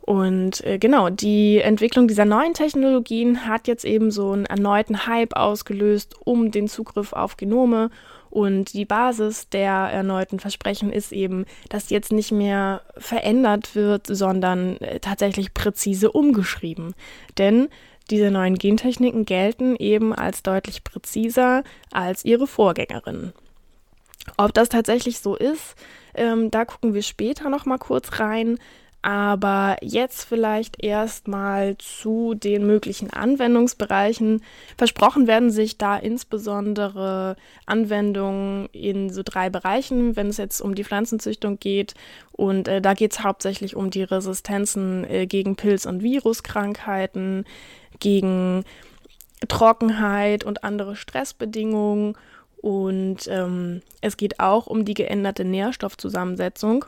Und 0.00 0.64
äh, 0.64 0.78
genau, 0.78 1.10
die 1.10 1.58
Entwicklung 1.58 2.06
dieser 2.06 2.24
neuen 2.24 2.54
Technologien 2.54 3.46
hat 3.46 3.66
jetzt 3.66 3.84
eben 3.84 4.12
so 4.12 4.30
einen 4.30 4.46
erneuten 4.46 5.06
Hype 5.06 5.34
ausgelöst 5.34 6.14
um 6.24 6.52
den 6.52 6.68
Zugriff 6.68 7.12
auf 7.12 7.36
Genome. 7.36 7.90
Und 8.30 8.72
die 8.74 8.84
Basis 8.84 9.48
der 9.48 9.72
erneuten 9.72 10.38
Versprechen 10.38 10.92
ist 10.92 11.12
eben, 11.12 11.44
dass 11.70 11.90
jetzt 11.90 12.12
nicht 12.12 12.30
mehr 12.30 12.82
verändert 12.96 13.74
wird, 13.74 14.06
sondern 14.06 14.76
äh, 14.76 15.00
tatsächlich 15.00 15.54
präzise 15.54 16.12
umgeschrieben. 16.12 16.94
Denn 17.38 17.68
Diese 18.10 18.30
neuen 18.30 18.54
Gentechniken 18.56 19.24
gelten 19.24 19.74
eben 19.76 20.14
als 20.14 20.42
deutlich 20.42 20.84
präziser 20.84 21.64
als 21.90 22.24
ihre 22.24 22.46
Vorgängerinnen. 22.46 23.32
Ob 24.36 24.52
das 24.54 24.68
tatsächlich 24.68 25.20
so 25.20 25.36
ist, 25.36 25.76
ähm, 26.14 26.50
da 26.50 26.64
gucken 26.64 26.94
wir 26.94 27.02
später 27.02 27.50
noch 27.50 27.66
mal 27.66 27.78
kurz 27.78 28.20
rein. 28.20 28.58
Aber 29.06 29.76
jetzt 29.82 30.24
vielleicht 30.24 30.82
erstmal 30.82 31.78
zu 31.78 32.34
den 32.34 32.66
möglichen 32.66 33.12
Anwendungsbereichen. 33.12 34.42
Versprochen 34.76 35.28
werden 35.28 35.50
sich 35.50 35.78
da 35.78 35.96
insbesondere 35.96 37.36
Anwendungen 37.66 38.66
in 38.72 39.10
so 39.10 39.22
drei 39.24 39.48
Bereichen, 39.48 40.16
wenn 40.16 40.26
es 40.26 40.38
jetzt 40.38 40.60
um 40.60 40.74
die 40.74 40.82
Pflanzenzüchtung 40.82 41.60
geht. 41.60 41.94
Und 42.32 42.66
äh, 42.66 42.80
da 42.80 42.94
geht 42.94 43.12
es 43.12 43.22
hauptsächlich 43.22 43.76
um 43.76 43.90
die 43.90 44.02
Resistenzen 44.02 45.04
äh, 45.08 45.26
gegen 45.28 45.54
Pilz- 45.54 45.86
und 45.86 46.02
Viruskrankheiten, 46.02 47.44
gegen 48.00 48.64
Trockenheit 49.46 50.42
und 50.42 50.64
andere 50.64 50.96
Stressbedingungen. 50.96 52.16
Und 52.66 53.28
ähm, 53.28 53.80
es 54.00 54.16
geht 54.16 54.40
auch 54.40 54.66
um 54.66 54.84
die 54.84 54.94
geänderte 54.94 55.44
Nährstoffzusammensetzung. 55.44 56.84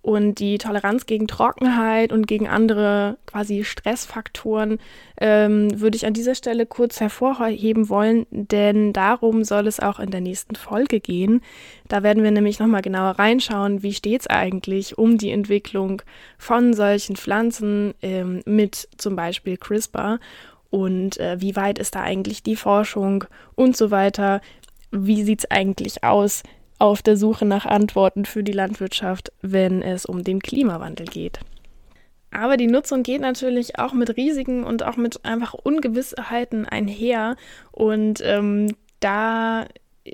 Und 0.00 0.36
die 0.36 0.58
Toleranz 0.58 1.06
gegen 1.06 1.26
Trockenheit 1.26 2.12
und 2.12 2.28
gegen 2.28 2.46
andere 2.46 3.18
quasi 3.26 3.64
Stressfaktoren 3.64 4.78
ähm, 5.20 5.80
würde 5.80 5.96
ich 5.96 6.06
an 6.06 6.12
dieser 6.12 6.36
Stelle 6.36 6.66
kurz 6.66 7.00
hervorheben 7.00 7.88
wollen, 7.88 8.26
denn 8.30 8.92
darum 8.92 9.42
soll 9.42 9.66
es 9.66 9.80
auch 9.80 9.98
in 9.98 10.12
der 10.12 10.20
nächsten 10.20 10.54
Folge 10.54 11.00
gehen. 11.00 11.42
Da 11.88 12.04
werden 12.04 12.22
wir 12.22 12.30
nämlich 12.30 12.60
nochmal 12.60 12.82
genauer 12.82 13.18
reinschauen, 13.18 13.82
wie 13.82 13.94
steht 13.94 14.20
es 14.20 14.26
eigentlich 14.28 14.98
um 14.98 15.18
die 15.18 15.32
Entwicklung 15.32 16.00
von 16.38 16.74
solchen 16.74 17.16
Pflanzen 17.16 17.92
ähm, 18.02 18.42
mit 18.46 18.88
zum 18.96 19.16
Beispiel 19.16 19.56
CRISPR 19.56 20.20
und 20.70 21.18
äh, 21.18 21.40
wie 21.40 21.56
weit 21.56 21.78
ist 21.78 21.94
da 21.94 22.02
eigentlich 22.02 22.42
die 22.42 22.56
Forschung 22.56 23.24
und 23.54 23.76
so 23.76 23.90
weiter. 23.90 24.40
Wie 24.90 25.22
sieht 25.22 25.40
es 25.40 25.50
eigentlich 25.50 26.04
aus? 26.04 26.42
auf 26.78 27.02
der 27.02 27.16
Suche 27.16 27.44
nach 27.44 27.66
Antworten 27.66 28.24
für 28.24 28.42
die 28.42 28.52
Landwirtschaft, 28.52 29.32
wenn 29.42 29.82
es 29.82 30.06
um 30.06 30.22
den 30.22 30.40
Klimawandel 30.40 31.06
geht. 31.06 31.40
Aber 32.30 32.56
die 32.56 32.66
Nutzung 32.66 33.02
geht 33.02 33.20
natürlich 33.20 33.78
auch 33.78 33.92
mit 33.92 34.16
Risiken 34.16 34.62
und 34.64 34.82
auch 34.82 34.96
mit 34.96 35.24
einfach 35.24 35.54
Ungewissheiten 35.54 36.66
einher. 36.66 37.36
Und 37.72 38.20
ähm, 38.22 38.74
da 39.00 39.66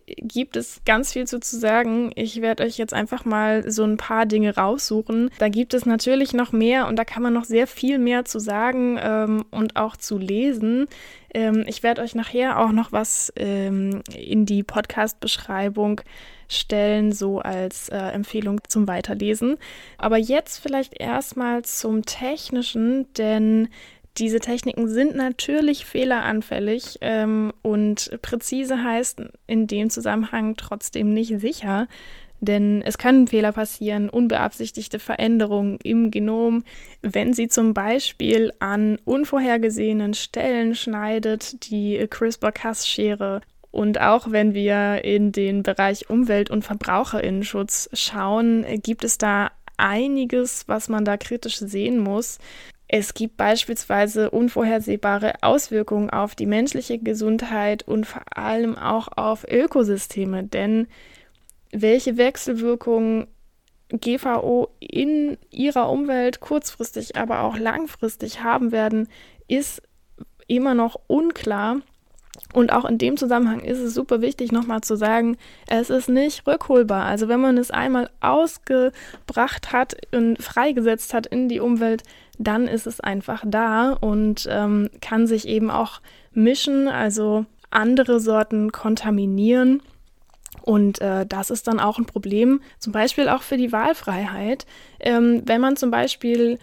gibt 0.06 0.56
es 0.56 0.80
ganz 0.84 1.12
viel 1.12 1.26
zu, 1.26 1.40
zu 1.40 1.58
sagen. 1.58 2.12
Ich 2.14 2.40
werde 2.40 2.64
euch 2.64 2.78
jetzt 2.78 2.94
einfach 2.94 3.24
mal 3.24 3.70
so 3.70 3.84
ein 3.84 3.96
paar 3.96 4.26
Dinge 4.26 4.54
raussuchen. 4.54 5.30
Da 5.38 5.48
gibt 5.48 5.74
es 5.74 5.86
natürlich 5.86 6.32
noch 6.32 6.52
mehr 6.52 6.86
und 6.86 6.96
da 6.96 7.04
kann 7.04 7.22
man 7.22 7.32
noch 7.32 7.44
sehr 7.44 7.66
viel 7.66 7.98
mehr 7.98 8.24
zu 8.24 8.38
sagen 8.38 8.98
ähm, 9.02 9.44
und 9.50 9.76
auch 9.76 9.96
zu 9.96 10.18
lesen. 10.18 10.86
Ähm, 11.32 11.64
ich 11.66 11.82
werde 11.82 12.02
euch 12.02 12.14
nachher 12.14 12.60
auch 12.60 12.72
noch 12.72 12.92
was 12.92 13.32
ähm, 13.36 14.02
in 14.14 14.46
die 14.46 14.62
Podcast-Beschreibung 14.62 16.00
stellen, 16.48 17.12
so 17.12 17.40
als 17.40 17.88
äh, 17.88 17.96
Empfehlung 17.96 18.60
zum 18.68 18.86
Weiterlesen. 18.86 19.56
Aber 19.98 20.16
jetzt 20.16 20.58
vielleicht 20.58 21.00
erstmal 21.00 21.64
zum 21.64 22.04
Technischen, 22.04 23.12
denn 23.14 23.68
diese 24.16 24.38
Techniken 24.38 24.88
sind 24.88 25.16
natürlich 25.16 25.86
fehleranfällig 25.86 26.98
ähm, 27.00 27.52
und 27.62 28.16
präzise 28.22 28.82
heißt 28.82 29.22
in 29.46 29.66
dem 29.66 29.90
Zusammenhang 29.90 30.56
trotzdem 30.56 31.12
nicht 31.12 31.40
sicher, 31.40 31.88
denn 32.40 32.82
es 32.82 32.98
können 32.98 33.26
Fehler 33.26 33.52
passieren, 33.52 34.08
unbeabsichtigte 34.08 34.98
Veränderungen 34.98 35.78
im 35.82 36.10
Genom, 36.10 36.62
wenn 37.02 37.32
sie 37.32 37.48
zum 37.48 37.74
Beispiel 37.74 38.52
an 38.60 38.98
unvorhergesehenen 39.04 40.14
Stellen 40.14 40.74
schneidet, 40.74 41.70
die 41.70 42.06
CRISPR-Cas-Schere. 42.08 43.40
Und 43.70 44.00
auch 44.00 44.30
wenn 44.30 44.54
wir 44.54 45.04
in 45.04 45.32
den 45.32 45.62
Bereich 45.64 46.08
Umwelt- 46.08 46.50
und 46.50 46.64
Verbraucherinnenschutz 46.64 47.88
schauen, 47.92 48.64
gibt 48.82 49.04
es 49.04 49.18
da 49.18 49.50
einiges, 49.76 50.68
was 50.68 50.88
man 50.88 51.04
da 51.04 51.16
kritisch 51.16 51.58
sehen 51.58 51.98
muss. 51.98 52.38
Es 52.86 53.14
gibt 53.14 53.36
beispielsweise 53.36 54.30
unvorhersehbare 54.30 55.42
Auswirkungen 55.42 56.10
auf 56.10 56.34
die 56.34 56.46
menschliche 56.46 56.98
Gesundheit 56.98 57.82
und 57.82 58.06
vor 58.06 58.22
allem 58.36 58.76
auch 58.76 59.08
auf 59.16 59.46
Ökosysteme, 59.50 60.44
denn 60.44 60.86
welche 61.72 62.16
Wechselwirkungen 62.16 63.26
GVO 63.88 64.68
in 64.80 65.38
ihrer 65.50 65.90
Umwelt 65.90 66.40
kurzfristig, 66.40 67.16
aber 67.16 67.40
auch 67.40 67.56
langfristig 67.56 68.42
haben 68.42 68.72
werden, 68.72 69.08
ist 69.48 69.82
immer 70.46 70.74
noch 70.74 71.00
unklar. 71.06 71.80
Und 72.52 72.72
auch 72.72 72.84
in 72.84 72.98
dem 72.98 73.16
Zusammenhang 73.16 73.60
ist 73.60 73.78
es 73.78 73.94
super 73.94 74.20
wichtig, 74.20 74.52
nochmal 74.52 74.80
zu 74.80 74.96
sagen, 74.96 75.36
es 75.68 75.90
ist 75.90 76.08
nicht 76.08 76.46
rückholbar. 76.46 77.04
Also 77.04 77.28
wenn 77.28 77.40
man 77.40 77.58
es 77.58 77.70
einmal 77.70 78.10
ausgebracht 78.20 79.72
hat 79.72 79.96
und 80.12 80.42
freigesetzt 80.42 81.14
hat 81.14 81.26
in 81.26 81.48
die 81.48 81.60
Umwelt, 81.60 82.02
dann 82.38 82.66
ist 82.66 82.86
es 82.86 83.00
einfach 83.00 83.44
da 83.46 83.92
und 83.92 84.48
ähm, 84.50 84.90
kann 85.00 85.26
sich 85.26 85.46
eben 85.46 85.70
auch 85.70 86.00
mischen, 86.32 86.88
also 86.88 87.46
andere 87.70 88.20
Sorten 88.20 88.72
kontaminieren. 88.72 89.82
Und 90.62 91.00
äh, 91.00 91.26
das 91.26 91.50
ist 91.50 91.68
dann 91.68 91.78
auch 91.80 91.98
ein 91.98 92.06
Problem, 92.06 92.60
zum 92.78 92.92
Beispiel 92.92 93.28
auch 93.28 93.42
für 93.42 93.56
die 93.56 93.72
Wahlfreiheit. 93.72 94.66
Ähm, 95.00 95.42
wenn 95.44 95.60
man 95.60 95.76
zum 95.76 95.90
Beispiel 95.90 96.58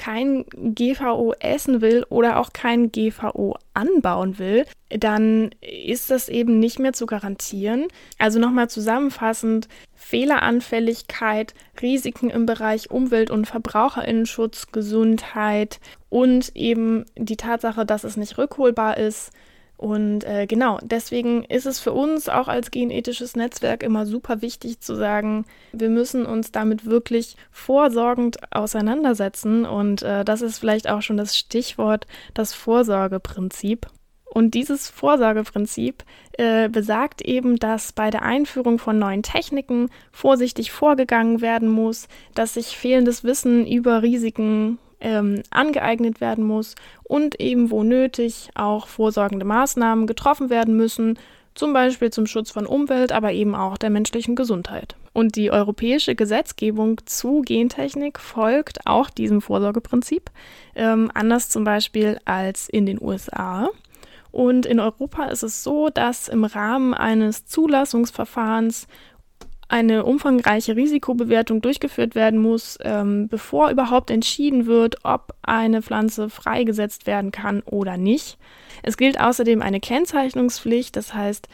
kein 0.00 0.46
GVO 0.54 1.34
essen 1.40 1.82
will 1.82 2.06
oder 2.08 2.40
auch 2.40 2.54
kein 2.54 2.90
GVO 2.90 3.58
anbauen 3.74 4.38
will, 4.38 4.64
dann 4.88 5.50
ist 5.60 6.10
das 6.10 6.30
eben 6.30 6.58
nicht 6.58 6.78
mehr 6.78 6.94
zu 6.94 7.04
garantieren. 7.04 7.86
Also 8.18 8.38
nochmal 8.38 8.70
zusammenfassend, 8.70 9.68
Fehleranfälligkeit, 9.94 11.52
Risiken 11.82 12.30
im 12.30 12.46
Bereich 12.46 12.90
Umwelt- 12.90 13.30
und 13.30 13.44
Verbraucherinnenschutz, 13.44 14.72
Gesundheit 14.72 15.80
und 16.08 16.56
eben 16.56 17.04
die 17.18 17.36
Tatsache, 17.36 17.84
dass 17.84 18.04
es 18.04 18.16
nicht 18.16 18.38
rückholbar 18.38 18.96
ist, 18.96 19.32
und 19.80 20.24
äh, 20.24 20.46
genau, 20.46 20.78
deswegen 20.82 21.42
ist 21.44 21.64
es 21.64 21.80
für 21.80 21.92
uns 21.92 22.28
auch 22.28 22.48
als 22.48 22.70
genethisches 22.70 23.34
Netzwerk 23.34 23.82
immer 23.82 24.04
super 24.04 24.42
wichtig 24.42 24.80
zu 24.80 24.94
sagen, 24.94 25.46
wir 25.72 25.88
müssen 25.88 26.26
uns 26.26 26.52
damit 26.52 26.84
wirklich 26.84 27.34
vorsorgend 27.50 28.36
auseinandersetzen. 28.52 29.64
Und 29.64 30.02
äh, 30.02 30.22
das 30.22 30.42
ist 30.42 30.58
vielleicht 30.58 30.86
auch 30.90 31.00
schon 31.00 31.16
das 31.16 31.34
Stichwort, 31.34 32.06
das 32.34 32.52
Vorsorgeprinzip. 32.52 33.86
Und 34.26 34.52
dieses 34.52 34.90
Vorsorgeprinzip 34.90 36.04
äh, 36.32 36.68
besagt 36.68 37.22
eben, 37.22 37.56
dass 37.56 37.94
bei 37.94 38.10
der 38.10 38.20
Einführung 38.20 38.78
von 38.78 38.98
neuen 38.98 39.22
Techniken 39.22 39.88
vorsichtig 40.12 40.72
vorgegangen 40.72 41.40
werden 41.40 41.70
muss, 41.70 42.06
dass 42.34 42.52
sich 42.52 42.76
fehlendes 42.76 43.24
Wissen 43.24 43.66
über 43.66 44.02
Risiken 44.02 44.78
ähm, 45.00 45.42
angeeignet 45.50 46.20
werden 46.20 46.44
muss 46.44 46.74
und 47.02 47.40
eben 47.40 47.70
wo 47.70 47.82
nötig 47.82 48.50
auch 48.54 48.86
vorsorgende 48.86 49.44
Maßnahmen 49.44 50.06
getroffen 50.06 50.50
werden 50.50 50.76
müssen, 50.76 51.18
zum 51.54 51.72
Beispiel 51.72 52.10
zum 52.10 52.26
Schutz 52.26 52.50
von 52.50 52.66
Umwelt, 52.66 53.12
aber 53.12 53.32
eben 53.32 53.54
auch 53.54 53.76
der 53.76 53.90
menschlichen 53.90 54.36
Gesundheit. 54.36 54.96
Und 55.12 55.36
die 55.36 55.50
europäische 55.50 56.14
Gesetzgebung 56.14 57.00
zu 57.06 57.42
Gentechnik 57.42 58.20
folgt 58.20 58.86
auch 58.86 59.10
diesem 59.10 59.42
Vorsorgeprinzip, 59.42 60.30
ähm, 60.76 61.10
anders 61.12 61.48
zum 61.48 61.64
Beispiel 61.64 62.18
als 62.24 62.68
in 62.68 62.86
den 62.86 63.02
USA. 63.02 63.68
Und 64.30 64.64
in 64.64 64.78
Europa 64.78 65.24
ist 65.24 65.42
es 65.42 65.64
so, 65.64 65.88
dass 65.88 66.28
im 66.28 66.44
Rahmen 66.44 66.94
eines 66.94 67.46
Zulassungsverfahrens 67.46 68.86
eine 69.70 70.04
umfangreiche 70.04 70.74
Risikobewertung 70.74 71.62
durchgeführt 71.62 72.16
werden 72.16 72.40
muss, 72.40 72.76
ähm, 72.82 73.28
bevor 73.28 73.70
überhaupt 73.70 74.10
entschieden 74.10 74.66
wird, 74.66 75.04
ob 75.04 75.32
eine 75.42 75.80
Pflanze 75.80 76.28
freigesetzt 76.28 77.06
werden 77.06 77.30
kann 77.30 77.62
oder 77.62 77.96
nicht. 77.96 78.36
Es 78.82 78.96
gilt 78.96 79.20
außerdem 79.20 79.62
eine 79.62 79.78
Kennzeichnungspflicht, 79.78 80.96
das 80.96 81.14
heißt, 81.14 81.48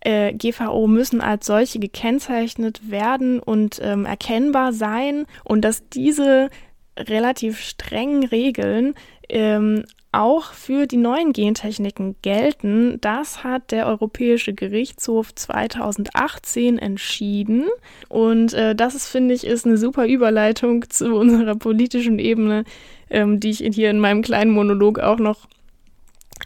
äh, 0.00 0.32
GVO 0.32 0.86
müssen 0.86 1.20
als 1.20 1.44
solche 1.44 1.78
gekennzeichnet 1.78 2.90
werden 2.90 3.38
und 3.38 3.80
ähm, 3.82 4.06
erkennbar 4.06 4.72
sein 4.72 5.26
und 5.44 5.62
dass 5.62 5.88
diese 5.90 6.48
relativ 6.96 7.60
strengen 7.60 8.24
Regeln 8.24 8.94
ähm, 9.28 9.84
auch 10.12 10.52
für 10.52 10.86
die 10.86 10.96
neuen 10.96 11.32
Gentechniken 11.32 12.16
gelten. 12.22 12.98
Das 13.00 13.44
hat 13.44 13.70
der 13.70 13.86
Europäische 13.86 14.54
Gerichtshof 14.54 15.34
2018 15.34 16.78
entschieden. 16.78 17.64
Und 18.08 18.54
äh, 18.54 18.74
das 18.74 18.94
ist, 18.94 19.08
finde 19.08 19.34
ich, 19.34 19.46
ist 19.46 19.66
eine 19.66 19.76
super 19.76 20.06
Überleitung 20.06 20.84
zu 20.88 21.14
unserer 21.14 21.56
politischen 21.56 22.18
Ebene, 22.18 22.64
ähm, 23.10 23.40
die 23.40 23.50
ich 23.50 23.58
hier 23.58 23.90
in 23.90 24.00
meinem 24.00 24.22
kleinen 24.22 24.52
Monolog 24.52 24.98
auch 24.98 25.18
noch 25.18 25.46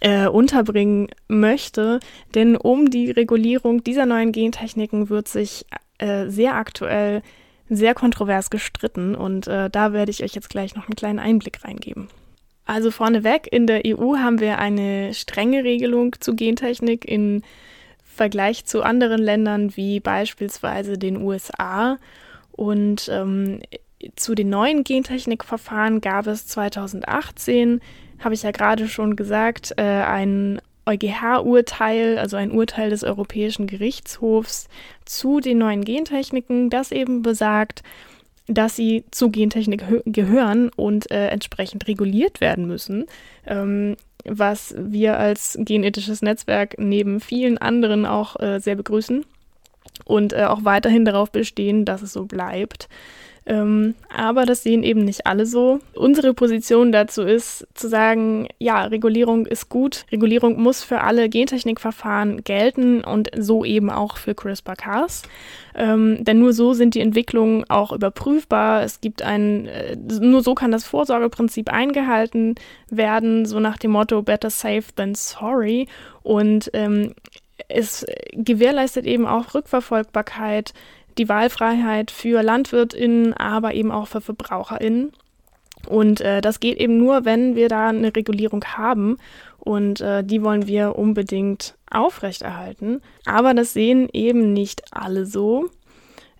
äh, 0.00 0.26
unterbringen 0.26 1.09
möchte. 1.28 2.00
Denn 2.35 2.57
um 2.57 2.90
die 2.90 3.11
Regulierung 3.11 3.85
dieser 3.85 4.07
neuen 4.07 4.33
Gentechniken 4.33 5.09
wird 5.09 5.28
sich 5.28 5.66
äh, 5.99 6.28
sehr 6.28 6.54
aktuell 6.54 7.23
sehr 7.69 7.95
kontrovers 7.95 8.50
gestritten 8.50 9.14
und 9.14 9.47
äh, 9.47 9.71
da 9.71 9.92
werde 9.92 10.11
ich 10.11 10.23
euch 10.23 10.35
jetzt 10.35 10.50
gleich 10.50 10.75
noch 10.75 10.88
einen 10.88 10.97
kleinen 10.97 11.19
Einblick 11.19 11.64
reingeben. 11.64 12.09
Also 12.64 12.90
vorneweg, 12.90 13.49
in 13.50 13.66
der 13.66 13.83
EU 13.85 14.16
haben 14.16 14.40
wir 14.40 14.59
eine 14.59 15.14
strenge 15.14 15.64
Regelung 15.64 16.14
zu 16.21 16.37
Gentechnik 16.37 17.04
im 17.04 17.42
Vergleich 18.04 18.64
zu 18.66 18.83
anderen 18.83 19.21
Ländern 19.21 19.76
wie 19.76 19.99
beispielsweise 20.00 20.99
den 20.99 21.16
USA. 21.16 21.99
Und 22.52 23.09
ähm, 23.11 23.61
zu 24.16 24.35
den 24.35 24.50
neuen 24.50 24.85
Gentechnikverfahren 24.85 26.00
gab 26.00 26.26
es 26.26 26.47
2018, 26.47 27.81
habe 28.21 28.35
ich 28.35 28.42
ja 28.42 28.50
gerade 28.50 28.88
schon 28.88 29.16
gesagt, 29.16 29.75
äh, 29.76 29.83
ein 29.83 30.61
EuGH-Urteil, 30.87 32.19
also 32.19 32.37
ein 32.37 32.50
Urteil 32.50 32.90
des 32.90 33.04
Europäischen 33.04 33.66
Gerichtshofs 33.66 34.69
zu 35.04 35.40
den 35.40 35.59
neuen 35.59 35.85
Gentechniken, 35.85 36.71
das 36.71 36.92
eben 36.92 37.23
besagt, 37.23 37.83
dass 38.54 38.76
sie 38.76 39.04
zu 39.11 39.30
Gentechnik 39.30 39.85
gehören 40.06 40.71
und 40.76 41.11
äh, 41.11 41.28
entsprechend 41.28 41.87
reguliert 41.88 42.40
werden 42.40 42.66
müssen, 42.66 43.06
ähm, 43.47 43.97
was 44.25 44.75
wir 44.78 45.18
als 45.18 45.59
genethisches 45.61 46.23
Netzwerk 46.23 46.76
neben 46.78 47.21
vielen 47.21 47.59
anderen 47.59 48.06
auch 48.06 48.38
äh, 48.40 48.61
sehr 48.61 48.76
begrüßen 48.76 49.25
und 50.04 50.32
äh, 50.32 50.44
auch 50.44 50.64
weiterhin 50.64 51.04
darauf 51.04 51.30
bestehen, 51.30 51.85
dass 51.85 52.02
es 52.02 52.12
so 52.12 52.25
bleibt. 52.25 52.88
Ähm, 53.44 53.94
aber 54.16 54.46
das 54.46 54.62
sehen 54.62 54.84
eben 54.84 55.04
nicht 55.04 55.26
alle 55.26 55.46
so. 55.46 55.80
Unsere 55.94 56.32
Position 56.32 56.92
dazu 56.92 57.22
ist 57.22 57.66
zu 57.75 57.88
sagen, 57.88 58.46
ja, 58.58 58.84
Regulierung 58.84 59.46
ist 59.46 59.68
gut. 59.68 60.06
Regulierung 60.12 60.62
muss 60.62 60.84
für 60.84 61.00
alle 61.00 61.28
Gentechnikverfahren 61.28 62.44
gelten 62.44 63.02
und 63.02 63.30
so 63.37 63.64
eben 63.64 63.90
auch 63.90 64.16
für 64.16 64.34
CRISPR-Cas. 64.34 65.22
Ähm, 65.75 66.22
denn 66.22 66.38
nur 66.38 66.52
so 66.52 66.72
sind 66.72 66.94
die 66.94 67.00
Entwicklungen 67.00 67.64
auch 67.68 67.92
überprüfbar. 67.92 68.82
Es 68.82 69.00
gibt 69.00 69.22
ein, 69.22 69.66
äh, 69.66 69.96
nur 69.96 70.42
so 70.42 70.54
kann 70.54 70.70
das 70.70 70.84
Vorsorgeprinzip 70.84 71.68
eingehalten 71.72 72.54
werden, 72.90 73.46
so 73.46 73.58
nach 73.58 73.78
dem 73.78 73.90
Motto 73.92 74.22
Better 74.22 74.50
safe 74.50 74.84
than 74.94 75.14
sorry. 75.14 75.88
Und 76.22 76.70
ähm, 76.75 77.14
es 77.68 78.06
gewährleistet 78.32 79.06
eben 79.06 79.26
auch 79.26 79.54
Rückverfolgbarkeit 79.54 80.75
die 81.19 81.28
Wahlfreiheit 81.28 82.11
für 82.11 82.42
LandwirtInnen, 82.42 83.35
aber 83.35 83.75
eben 83.75 83.90
auch 83.90 84.07
für 84.09 84.21
VerbraucherInnen. 84.21 85.12
Und 85.88 86.21
äh, 86.21 86.40
das 86.40 86.61
geht 86.61 86.78
eben 86.78 86.97
nur, 86.99 87.25
wenn 87.25 87.57
wir 87.57 87.69
da 87.69 87.88
eine 87.88 88.14
Regulierung 88.14 88.64
haben. 88.64 89.16
Und 89.59 90.00
äh, 90.00 90.25
die 90.25 90.42
wollen 90.42 90.66
wir 90.66 90.97
unbedingt 90.97 91.75
aufrechterhalten. 91.90 93.00
Aber 93.26 93.54
das 93.54 93.73
sehen 93.73 94.09
eben 94.12 94.52
nicht 94.52 94.83
alle 94.90 95.26
so. 95.26 95.71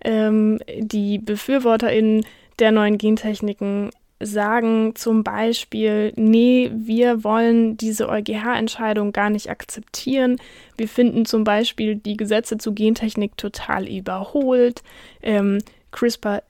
Ähm, 0.03 0.59
die 0.77 1.19
BefürworterInnen 1.19 2.25
der 2.59 2.71
neuen 2.71 2.97
Gentechniken 2.97 3.91
sagen 4.25 4.95
zum 4.95 5.23
Beispiel, 5.23 6.13
nee, 6.15 6.71
wir 6.73 7.23
wollen 7.23 7.77
diese 7.77 8.09
EuGH-Entscheidung 8.09 9.11
gar 9.11 9.29
nicht 9.29 9.49
akzeptieren. 9.49 10.37
Wir 10.77 10.87
finden 10.87 11.25
zum 11.25 11.43
Beispiel 11.43 11.95
die 11.95 12.17
Gesetze 12.17 12.57
zu 12.57 12.73
Gentechnik 12.73 13.37
total 13.37 13.87
überholt. 13.87 14.83
Ähm, 15.21 15.59
CRISPR 15.91 16.43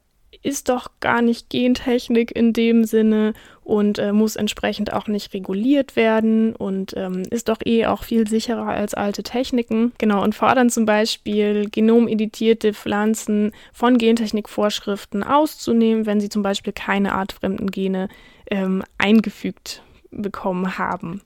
ist 0.44 0.70
doch 0.70 0.92
gar 1.00 1.22
nicht 1.22 1.50
Gentechnik 1.50 2.36
in 2.36 2.54
dem 2.54 2.84
Sinne 2.84 3.34
und 3.64 3.98
äh, 3.98 4.12
muss 4.12 4.36
entsprechend 4.36 4.92
auch 4.92 5.08
nicht 5.08 5.34
reguliert 5.34 5.96
werden 5.96 6.54
und 6.56 6.94
ähm, 6.98 7.24
ist 7.30 7.48
doch 7.48 7.60
eh 7.66 7.86
auch 7.86 8.04
viel 8.04 8.28
sicherer 8.28 8.68
als 8.68 8.94
alte 8.94 9.24
Techniken. 9.24 9.94
Genau, 9.98 10.22
und 10.22 10.36
fordern 10.36 10.70
zum 10.70 10.86
Beispiel 10.86 11.70
genomeditierte 11.70 12.74
Pflanzen 12.74 13.54
von 13.72 13.98
Gentechnikvorschriften 13.98 15.24
auszunehmen, 15.24 16.06
wenn 16.06 16.20
sie 16.20 16.30
zum 16.30 16.44
Beispiel 16.44 16.74
keine 16.74 17.14
artfremden 17.14 17.72
Gene 17.72 18.10
ähm, 18.52 18.84
eingefügt 18.98 19.82
bekommen 20.12 20.78
haben. 20.78 21.22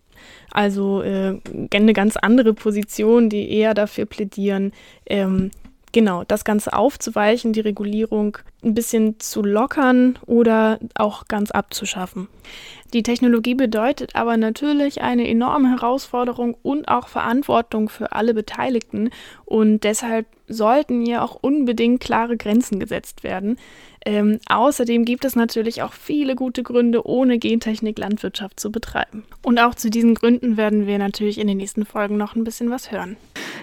Also 0.51 1.01
äh, 1.01 1.39
eine 1.73 1.93
ganz 1.93 2.17
andere 2.17 2.53
Position, 2.53 3.29
die 3.29 3.51
eher 3.51 3.73
dafür 3.73 4.05
plädieren, 4.05 4.71
ähm, 5.05 5.51
genau, 5.97 6.23
das 6.23 6.45
Ganze 6.45 6.73
aufzuweichen, 6.73 7.53
die 7.53 7.59
Regulierung 7.61 8.37
ein 8.63 8.75
bisschen 8.75 9.19
zu 9.19 9.41
lockern 9.41 10.19
oder 10.27 10.77
auch 10.93 11.27
ganz 11.27 11.49
abzuschaffen. 11.49 12.27
Die 12.93 13.01
Technologie 13.01 13.55
bedeutet 13.55 14.15
aber 14.15 14.37
natürlich 14.37 15.01
eine 15.01 15.27
enorme 15.27 15.71
Herausforderung 15.71 16.55
und 16.61 16.87
auch 16.87 17.07
Verantwortung 17.07 17.89
für 17.89 18.11
alle 18.11 18.35
Beteiligten 18.35 19.09
und 19.45 19.85
deshalb 19.85 20.27
sollten 20.47 21.03
hier 21.03 21.23
auch 21.23 21.39
unbedingt 21.41 21.99
klare 21.99 22.37
Grenzen 22.37 22.79
gesetzt 22.79 23.23
werden. 23.23 23.57
Ähm, 24.05 24.39
außerdem 24.47 25.03
gibt 25.03 25.25
es 25.25 25.35
natürlich 25.35 25.81
auch 25.81 25.93
viele 25.93 26.35
gute 26.35 26.61
Gründe, 26.61 27.07
ohne 27.07 27.39
Gentechnik 27.39 27.97
Landwirtschaft 27.97 28.59
zu 28.59 28.71
betreiben. 28.71 29.23
Und 29.41 29.57
auch 29.57 29.73
zu 29.73 29.89
diesen 29.89 30.13
Gründen 30.13 30.57
werden 30.57 30.85
wir 30.85 30.99
natürlich 30.99 31.39
in 31.39 31.47
den 31.47 31.57
nächsten 31.57 31.85
Folgen 31.85 32.17
noch 32.17 32.35
ein 32.35 32.43
bisschen 32.43 32.69
was 32.69 32.91
hören. 32.91 33.17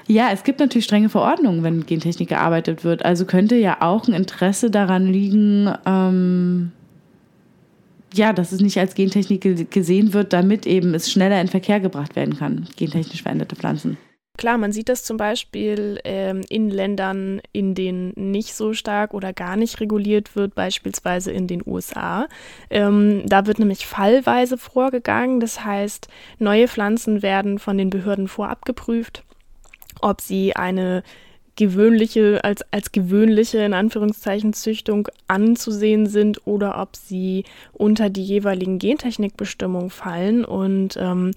Ja, 0.06 0.30
es 0.32 0.44
gibt 0.44 0.60
natürlich 0.60 0.84
strenge 0.84 1.08
Verordnungen, 1.08 1.62
wenn 1.62 1.78
mit 1.78 1.86
Gentechnik 1.86 2.28
gearbeitet 2.28 2.84
wird. 2.84 3.04
Also 3.04 3.24
könnte 3.24 3.56
ja 3.56 3.80
auch 3.80 4.06
ein 4.06 4.14
Interesse 4.14 4.70
daran 4.70 5.06
liegen, 5.06 5.72
ähm, 5.86 6.72
ja, 8.12 8.32
dass 8.32 8.52
es 8.52 8.60
nicht 8.60 8.78
als 8.78 8.94
Gentechnik 8.94 9.70
gesehen 9.70 10.12
wird, 10.12 10.32
damit 10.32 10.66
eben 10.66 10.94
es 10.94 11.10
schneller 11.10 11.40
in 11.40 11.48
Verkehr 11.48 11.80
gebracht 11.80 12.16
werden 12.16 12.36
kann, 12.36 12.68
gentechnisch 12.76 13.22
veränderte 13.22 13.56
Pflanzen. 13.56 13.96
Klar, 14.36 14.58
man 14.58 14.72
sieht 14.72 14.88
das 14.88 15.04
zum 15.04 15.16
Beispiel 15.16 16.00
ähm, 16.02 16.42
in 16.48 16.68
Ländern, 16.68 17.40
in 17.52 17.76
denen 17.76 18.12
nicht 18.16 18.54
so 18.54 18.72
stark 18.72 19.14
oder 19.14 19.32
gar 19.32 19.56
nicht 19.56 19.80
reguliert 19.80 20.34
wird, 20.34 20.56
beispielsweise 20.56 21.30
in 21.30 21.46
den 21.46 21.62
USA. 21.64 22.26
Ähm, 22.68 23.22
da 23.26 23.46
wird 23.46 23.60
nämlich 23.60 23.86
fallweise 23.86 24.58
vorgegangen. 24.58 25.38
Das 25.38 25.64
heißt, 25.64 26.08
neue 26.40 26.66
Pflanzen 26.66 27.22
werden 27.22 27.60
von 27.60 27.78
den 27.78 27.90
Behörden 27.90 28.26
vorab 28.26 28.64
geprüft, 28.64 29.22
ob 30.04 30.20
sie 30.20 30.54
eine 30.54 31.02
gewöhnliche, 31.56 32.42
als, 32.42 32.62
als 32.72 32.92
gewöhnliche 32.92 33.58
in 33.58 33.74
Anführungszeichen 33.74 34.52
Züchtung 34.52 35.08
anzusehen 35.28 36.06
sind 36.06 36.46
oder 36.46 36.80
ob 36.80 36.96
sie 36.96 37.44
unter 37.72 38.10
die 38.10 38.24
jeweiligen 38.24 38.78
Gentechnikbestimmungen 38.78 39.90
fallen. 39.90 40.44
Und 40.44 40.96
ähm, 41.00 41.30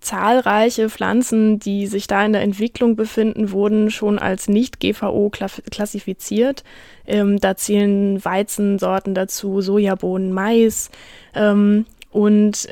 zahlreiche 0.00 0.90
Pflanzen, 0.90 1.58
die 1.58 1.86
sich 1.86 2.06
da 2.06 2.24
in 2.24 2.32
der 2.32 2.42
Entwicklung 2.42 2.96
befinden, 2.96 3.50
wurden 3.50 3.90
schon 3.90 4.18
als 4.18 4.48
nicht 4.48 4.78
GVO 4.78 5.30
klassifiziert. 5.30 6.62
Ähm, 7.06 7.38
da 7.40 7.56
zählen 7.56 8.22
Weizensorten 8.22 9.14
dazu, 9.14 9.62
Sojabohnen, 9.62 10.32
Mais. 10.32 10.90
Ähm, 11.34 11.86
und 12.10 12.68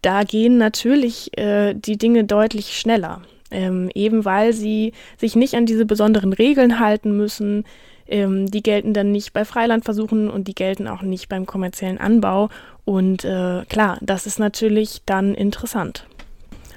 da 0.00 0.24
gehen 0.24 0.56
natürlich 0.56 1.36
äh, 1.38 1.74
die 1.74 1.98
Dinge 1.98 2.24
deutlich 2.24 2.78
schneller 2.78 3.22
ähm, 3.52 3.90
eben 3.94 4.24
weil 4.24 4.52
sie 4.52 4.92
sich 5.16 5.36
nicht 5.36 5.54
an 5.54 5.66
diese 5.66 5.86
besonderen 5.86 6.32
Regeln 6.32 6.78
halten 6.78 7.16
müssen. 7.16 7.64
Ähm, 8.06 8.50
die 8.50 8.62
gelten 8.62 8.94
dann 8.94 9.12
nicht 9.12 9.32
bei 9.32 9.44
Freilandversuchen 9.44 10.28
und 10.28 10.48
die 10.48 10.54
gelten 10.54 10.88
auch 10.88 11.02
nicht 11.02 11.28
beim 11.28 11.46
kommerziellen 11.46 11.98
Anbau. 11.98 12.48
Und 12.84 13.24
äh, 13.24 13.64
klar, 13.68 13.98
das 14.00 14.26
ist 14.26 14.38
natürlich 14.38 15.02
dann 15.06 15.34
interessant. 15.34 16.06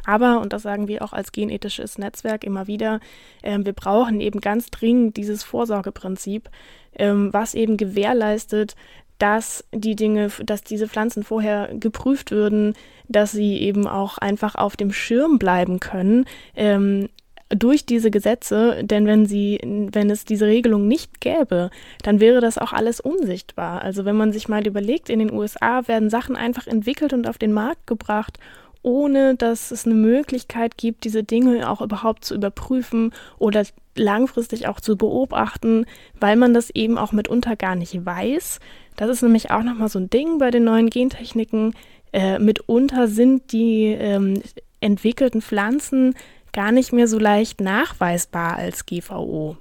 Aber, 0.05 0.39
und 0.39 0.53
das 0.53 0.61
sagen 0.61 0.87
wir 0.87 1.03
auch 1.03 1.13
als 1.13 1.31
genethisches 1.31 1.97
Netzwerk 1.97 2.43
immer 2.43 2.67
wieder, 2.67 2.99
äh, 3.41 3.57
wir 3.59 3.73
brauchen 3.73 4.21
eben 4.21 4.39
ganz 4.39 4.69
dringend 4.69 5.17
dieses 5.17 5.43
Vorsorgeprinzip, 5.43 6.49
ähm, 6.97 7.33
was 7.33 7.55
eben 7.55 7.75
gewährleistet, 7.75 8.75
dass 9.17 9.63
die 9.71 9.95
Dinge, 9.95 10.29
dass 10.43 10.63
diese 10.63 10.87
Pflanzen 10.87 11.23
vorher 11.23 11.69
geprüft 11.73 12.31
würden, 12.31 12.73
dass 13.07 13.31
sie 13.31 13.57
eben 13.59 13.87
auch 13.87 14.17
einfach 14.17 14.55
auf 14.55 14.75
dem 14.75 14.91
Schirm 14.91 15.39
bleiben 15.39 15.79
können. 15.79 16.25
Ähm, 16.55 17.09
durch 17.49 17.85
diese 17.85 18.09
Gesetze, 18.09 18.83
denn 18.83 19.05
wenn 19.05 19.25
sie, 19.25 19.59
wenn 19.63 20.09
es 20.09 20.25
diese 20.25 20.47
Regelung 20.47 20.87
nicht 20.87 21.21
gäbe, 21.21 21.69
dann 22.01 22.19
wäre 22.19 22.41
das 22.41 22.57
auch 22.57 22.73
alles 22.73 22.99
unsichtbar. 22.99 23.81
Also 23.81 24.03
wenn 24.03 24.15
man 24.15 24.33
sich 24.33 24.47
mal 24.47 24.65
überlegt, 24.65 25.09
in 25.09 25.19
den 25.19 25.31
USA 25.31 25.87
werden 25.87 26.09
Sachen 26.09 26.35
einfach 26.35 26.65
entwickelt 26.65 27.13
und 27.13 27.27
auf 27.27 27.37
den 27.37 27.53
Markt 27.53 27.85
gebracht, 27.85 28.39
ohne 28.81 29.35
dass 29.35 29.71
es 29.71 29.85
eine 29.85 29.95
Möglichkeit 29.95 30.77
gibt, 30.77 31.05
diese 31.05 31.23
Dinge 31.23 31.69
auch 31.69 31.81
überhaupt 31.81 32.25
zu 32.25 32.35
überprüfen 32.35 33.13
oder 33.37 33.63
langfristig 33.97 34.67
auch 34.67 34.79
zu 34.79 34.97
beobachten, 34.97 35.85
weil 36.19 36.35
man 36.35 36.53
das 36.53 36.69
eben 36.69 36.97
auch 36.97 37.11
mitunter 37.11 37.55
gar 37.55 37.75
nicht 37.75 38.05
weiß. 38.05 38.59
Das 38.95 39.09
ist 39.09 39.21
nämlich 39.21 39.51
auch 39.51 39.63
nochmal 39.63 39.89
so 39.89 39.99
ein 39.99 40.09
Ding 40.09 40.37
bei 40.37 40.51
den 40.51 40.63
neuen 40.63 40.89
Gentechniken. 40.89 41.73
Äh, 42.13 42.39
mitunter 42.39 43.07
sind 43.07 43.51
die 43.51 43.85
ähm, 43.85 44.41
entwickelten 44.79 45.41
Pflanzen 45.41 46.15
gar 46.53 46.71
nicht 46.71 46.93
mehr 46.93 47.07
so 47.07 47.19
leicht 47.19 47.59
nachweisbar 47.59 48.55
als 48.55 48.85
GVO. 48.85 49.57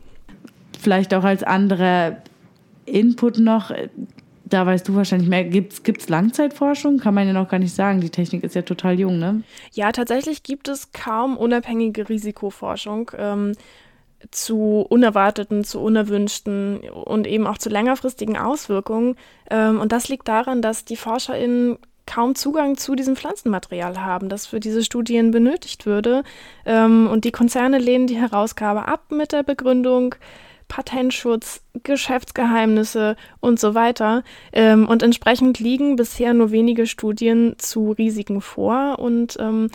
Vielleicht 0.80 1.12
auch 1.14 1.24
als 1.24 1.42
anderer 1.42 2.18
Input 2.86 3.38
noch, 3.38 3.72
da 4.44 4.66
weißt 4.66 4.86
du 4.86 4.94
wahrscheinlich 4.94 5.28
mehr. 5.28 5.44
Gibt 5.44 5.88
es 5.88 6.08
Langzeitforschung? 6.08 6.98
Kann 6.98 7.14
man 7.14 7.26
ja 7.26 7.32
noch 7.32 7.48
gar 7.48 7.58
nicht 7.58 7.74
sagen. 7.74 8.00
Die 8.00 8.10
Technik 8.10 8.44
ist 8.44 8.54
ja 8.54 8.62
total 8.62 9.00
jung, 9.00 9.18
ne? 9.18 9.42
Ja, 9.72 9.90
tatsächlich 9.90 10.42
gibt 10.42 10.68
es 10.68 10.92
kaum 10.92 11.36
unabhängige 11.36 12.08
Risikoforschung. 12.08 13.10
Ähm, 13.16 13.52
zu 14.30 14.86
unerwarteten, 14.88 15.64
zu 15.64 15.80
unerwünschten 15.80 16.80
und 16.90 17.26
eben 17.26 17.46
auch 17.46 17.58
zu 17.58 17.68
längerfristigen 17.68 18.36
Auswirkungen. 18.36 19.16
Ähm, 19.50 19.80
und 19.80 19.92
das 19.92 20.08
liegt 20.08 20.28
daran, 20.28 20.62
dass 20.62 20.84
die 20.84 20.96
ForscherInnen 20.96 21.78
kaum 22.06 22.34
Zugang 22.34 22.76
zu 22.76 22.94
diesem 22.94 23.16
Pflanzenmaterial 23.16 24.00
haben, 24.00 24.28
das 24.28 24.46
für 24.46 24.60
diese 24.60 24.84
Studien 24.84 25.30
benötigt 25.30 25.86
würde. 25.86 26.22
Ähm, 26.66 27.08
und 27.10 27.24
die 27.24 27.32
Konzerne 27.32 27.78
lehnen 27.78 28.06
die 28.06 28.20
Herausgabe 28.20 28.86
ab 28.86 29.10
mit 29.10 29.32
der 29.32 29.42
Begründung, 29.42 30.14
Patentschutz, 30.68 31.62
Geschäftsgeheimnisse 31.82 33.16
und 33.40 33.60
so 33.60 33.74
weiter. 33.74 34.22
Ähm, 34.52 34.88
und 34.88 35.02
entsprechend 35.02 35.60
liegen 35.60 35.96
bisher 35.96 36.34
nur 36.34 36.50
wenige 36.50 36.86
Studien 36.86 37.54
zu 37.58 37.92
Risiken 37.92 38.40
vor. 38.40 38.98
Und 38.98 39.36
ähm, 39.40 39.70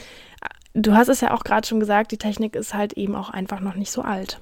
du 0.80 0.94
hast 0.94 1.10
es 1.10 1.22
ja 1.22 1.34
auch 1.34 1.44
gerade 1.44 1.68
schon 1.68 1.80
gesagt, 1.80 2.12
die 2.12 2.18
Technik 2.18 2.56
ist 2.56 2.74
halt 2.74 2.94
eben 2.94 3.16
auch 3.16 3.30
einfach 3.30 3.60
noch 3.60 3.76
nicht 3.76 3.92
so 3.92 4.02
alt. 4.02 4.40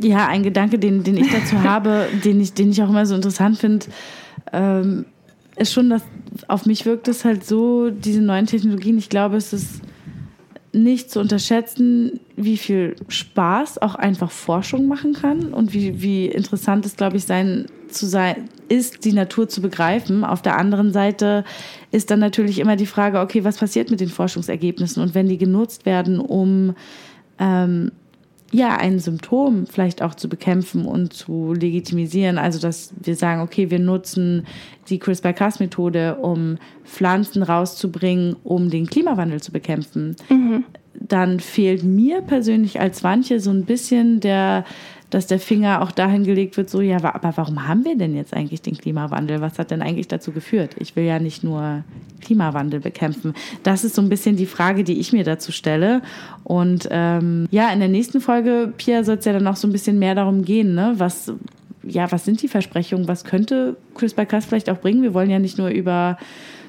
Ja, 0.00 0.26
ein 0.26 0.42
Gedanke, 0.42 0.78
den, 0.78 1.04
den 1.04 1.16
ich 1.16 1.30
dazu 1.30 1.62
habe, 1.62 2.08
den 2.24 2.40
ich, 2.40 2.52
den 2.52 2.70
ich 2.70 2.82
auch 2.82 2.88
immer 2.88 3.06
so 3.06 3.14
interessant 3.14 3.58
finde, 3.58 3.86
ähm, 4.52 5.06
ist 5.56 5.72
schon, 5.72 5.88
dass 5.88 6.02
auf 6.48 6.66
mich 6.66 6.84
wirkt 6.84 7.08
es 7.08 7.24
halt 7.24 7.44
so, 7.44 7.90
diese 7.90 8.20
neuen 8.20 8.46
Technologien, 8.46 8.98
ich 8.98 9.08
glaube, 9.08 9.36
es 9.36 9.52
ist 9.52 9.80
nicht 10.76 11.10
zu 11.10 11.20
unterschätzen, 11.20 12.20
wie 12.36 12.56
viel 12.56 12.96
Spaß 13.08 13.80
auch 13.80 13.94
einfach 13.94 14.30
Forschung 14.30 14.86
machen 14.86 15.14
kann 15.14 15.52
und 15.52 15.72
wie, 15.72 16.02
wie 16.02 16.26
interessant 16.26 16.84
es, 16.84 16.96
glaube 16.96 17.16
ich, 17.16 17.24
sein, 17.24 17.66
zu 17.88 18.06
sein, 18.06 18.48
ist, 18.68 19.04
die 19.04 19.12
Natur 19.12 19.48
zu 19.48 19.62
begreifen. 19.62 20.24
Auf 20.24 20.42
der 20.42 20.58
anderen 20.58 20.92
Seite 20.92 21.44
ist 21.92 22.10
dann 22.10 22.20
natürlich 22.20 22.58
immer 22.58 22.76
die 22.76 22.86
Frage, 22.86 23.20
okay, 23.20 23.44
was 23.44 23.58
passiert 23.58 23.90
mit 23.90 24.00
den 24.00 24.08
Forschungsergebnissen 24.08 25.02
und 25.02 25.14
wenn 25.14 25.28
die 25.28 25.38
genutzt 25.38 25.86
werden, 25.86 26.18
um 26.18 26.74
ähm, 27.38 27.92
ja, 28.52 28.76
ein 28.76 28.98
Symptom 28.98 29.66
vielleicht 29.66 30.02
auch 30.02 30.14
zu 30.14 30.28
bekämpfen 30.28 30.86
und 30.86 31.12
zu 31.12 31.52
legitimisieren. 31.52 32.38
Also, 32.38 32.60
dass 32.60 32.92
wir 33.00 33.16
sagen, 33.16 33.40
okay, 33.40 33.70
wir 33.70 33.78
nutzen 33.78 34.46
die 34.88 34.98
CRISPR-Cas-Methode, 34.98 36.16
um 36.16 36.58
Pflanzen 36.84 37.42
rauszubringen, 37.42 38.36
um 38.44 38.70
den 38.70 38.86
Klimawandel 38.86 39.42
zu 39.42 39.52
bekämpfen. 39.52 40.16
Mhm. 40.28 40.64
Dann 41.00 41.40
fehlt 41.40 41.82
mir 41.84 42.22
persönlich 42.22 42.80
als 42.80 43.04
Wanche 43.04 43.40
so 43.40 43.50
ein 43.50 43.64
bisschen 43.64 44.20
der, 44.20 44.64
dass 45.10 45.26
der 45.26 45.38
Finger 45.38 45.82
auch 45.82 45.92
dahin 45.92 46.24
gelegt 46.24 46.56
wird, 46.56 46.68
so, 46.68 46.80
ja, 46.80 46.96
aber 46.96 47.36
warum 47.36 47.68
haben 47.68 47.84
wir 47.84 47.96
denn 47.96 48.16
jetzt 48.16 48.34
eigentlich 48.34 48.62
den 48.62 48.76
Klimawandel? 48.76 49.40
Was 49.40 49.58
hat 49.58 49.70
denn 49.70 49.82
eigentlich 49.82 50.08
dazu 50.08 50.32
geführt? 50.32 50.74
Ich 50.78 50.96
will 50.96 51.04
ja 51.04 51.18
nicht 51.18 51.44
nur 51.44 51.84
Klimawandel 52.20 52.80
bekämpfen. 52.80 53.34
Das 53.62 53.84
ist 53.84 53.94
so 53.94 54.02
ein 54.02 54.08
bisschen 54.08 54.36
die 54.36 54.46
Frage, 54.46 54.82
die 54.82 54.98
ich 54.98 55.12
mir 55.12 55.24
dazu 55.24 55.52
stelle. 55.52 56.02
Und 56.42 56.88
ähm, 56.90 57.46
ja, 57.50 57.72
in 57.72 57.78
der 57.78 57.88
nächsten 57.88 58.20
Folge, 58.20 58.72
Pia, 58.76 59.04
soll 59.04 59.18
es 59.18 59.24
ja 59.24 59.32
dann 59.32 59.46
auch 59.46 59.56
so 59.56 59.68
ein 59.68 59.72
bisschen 59.72 59.98
mehr 59.98 60.14
darum 60.14 60.44
gehen, 60.44 60.74
ne? 60.74 60.94
Was, 60.96 61.32
ja, 61.84 62.10
was 62.10 62.24
sind 62.24 62.42
die 62.42 62.48
Versprechungen? 62.48 63.06
Was 63.06 63.24
könnte 63.24 63.76
CRISPR-Cas 63.94 64.46
vielleicht 64.46 64.70
auch 64.70 64.78
bringen? 64.78 65.02
Wir 65.02 65.14
wollen 65.14 65.30
ja 65.30 65.38
nicht 65.38 65.56
nur 65.56 65.68
über 65.68 66.18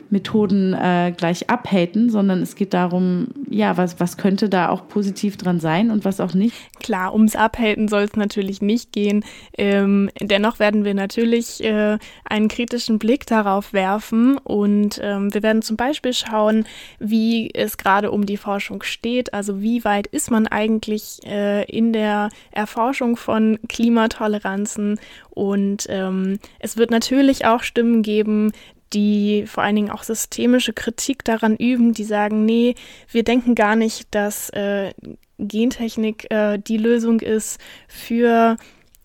Methoden 0.10 0.74
äh, 0.74 1.14
gleich 1.16 1.50
abhaten, 1.50 2.10
sondern 2.10 2.42
es 2.42 2.56
geht 2.56 2.74
darum, 2.74 3.28
ja, 3.50 3.78
was, 3.78 4.00
was 4.00 4.18
könnte 4.18 4.50
da 4.50 4.70
auch 4.70 4.88
positiv 4.88 5.38
dran 5.38 5.60
sein 5.60 5.92
und 5.92 6.06
was 6.06 6.20
auch 6.20 6.34
nicht. 6.34 6.56
Klar, 6.80 7.14
ums 7.14 7.36
Abhaten 7.36 7.88
soll 7.88 8.04
es 8.04 8.16
natürlich 8.16 8.62
nicht 8.62 8.92
gehen. 8.92 9.26
Ähm, 9.58 10.10
dennoch 10.22 10.60
werden 10.60 10.86
wir 10.86 10.94
natürlich 10.94 11.64
äh, 11.64 11.98
einen 12.26 12.48
kritischen 12.48 13.00
Blick 13.00 13.26
darauf 13.26 13.74
werfen 13.74 14.38
und 14.38 15.00
ähm, 15.04 15.34
wir 15.34 15.44
werden 15.44 15.62
zum 15.62 15.78
Beispiel 15.78 16.14
schauen, 16.14 16.66
wie 17.00 17.52
es 17.54 17.78
gerade 17.78 18.12
um 18.12 18.26
die 18.26 18.38
Forschung 18.38 18.84
steht. 18.84 19.34
Also 19.34 19.62
wie 19.62 19.84
weit 19.84 20.08
ist 20.08 20.32
man 20.32 20.48
eigentlich 20.48 21.20
äh, 21.26 21.64
in 21.66 21.94
der 21.94 22.30
Erforschung 22.52 23.18
von 23.18 23.60
Klimatoleranzen 23.68 25.00
und 25.30 25.86
ähm, 25.90 26.40
es 26.60 26.78
wird 26.78 26.90
natürlich 26.90 27.46
auch 27.46 27.62
Stimmen 27.62 28.02
geben, 28.02 28.52
die 28.94 29.46
vor 29.48 29.64
allen 29.64 29.76
Dingen 29.76 29.92
auch 29.92 30.04
systemische 30.04 30.74
Kritik 30.74 31.24
daran 31.24 31.56
üben, 31.56 31.94
die 31.94 32.04
sagen, 32.04 32.46
nee, 32.46 32.76
wir 33.12 33.24
denken 33.24 33.56
gar 33.56 33.76
nicht, 33.76 34.08
dass 34.12 34.50
äh, 34.52 34.94
Gentechnik 35.38 36.32
äh, 36.32 36.58
die 36.58 36.78
Lösung 36.78 37.20
ist 37.20 37.60
für 37.88 38.58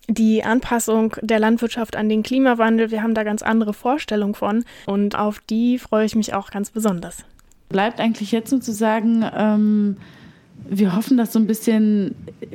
die 0.08 0.44
Anpassung 0.44 1.16
der 1.20 1.38
Landwirtschaft 1.38 1.96
an 1.96 2.08
den 2.08 2.22
Klimawandel. 2.22 2.90
Wir 2.90 3.02
haben 3.02 3.14
da 3.14 3.22
ganz 3.22 3.42
andere 3.42 3.72
Vorstellungen 3.72 4.34
von 4.34 4.64
und 4.86 5.16
auf 5.16 5.40
die 5.40 5.78
freue 5.78 6.04
ich 6.04 6.14
mich 6.14 6.34
auch 6.34 6.50
ganz 6.50 6.70
besonders. 6.70 7.24
Bleibt 7.68 8.00
eigentlich 8.00 8.32
jetzt 8.32 8.50
nur 8.50 8.60
zu 8.60 8.72
sagen, 8.72 9.24
ähm, 9.34 9.96
wir 10.68 10.96
hoffen, 10.96 11.16
dass 11.16 11.32
so 11.32 11.38
ein 11.38 11.46
bisschen 11.46 12.14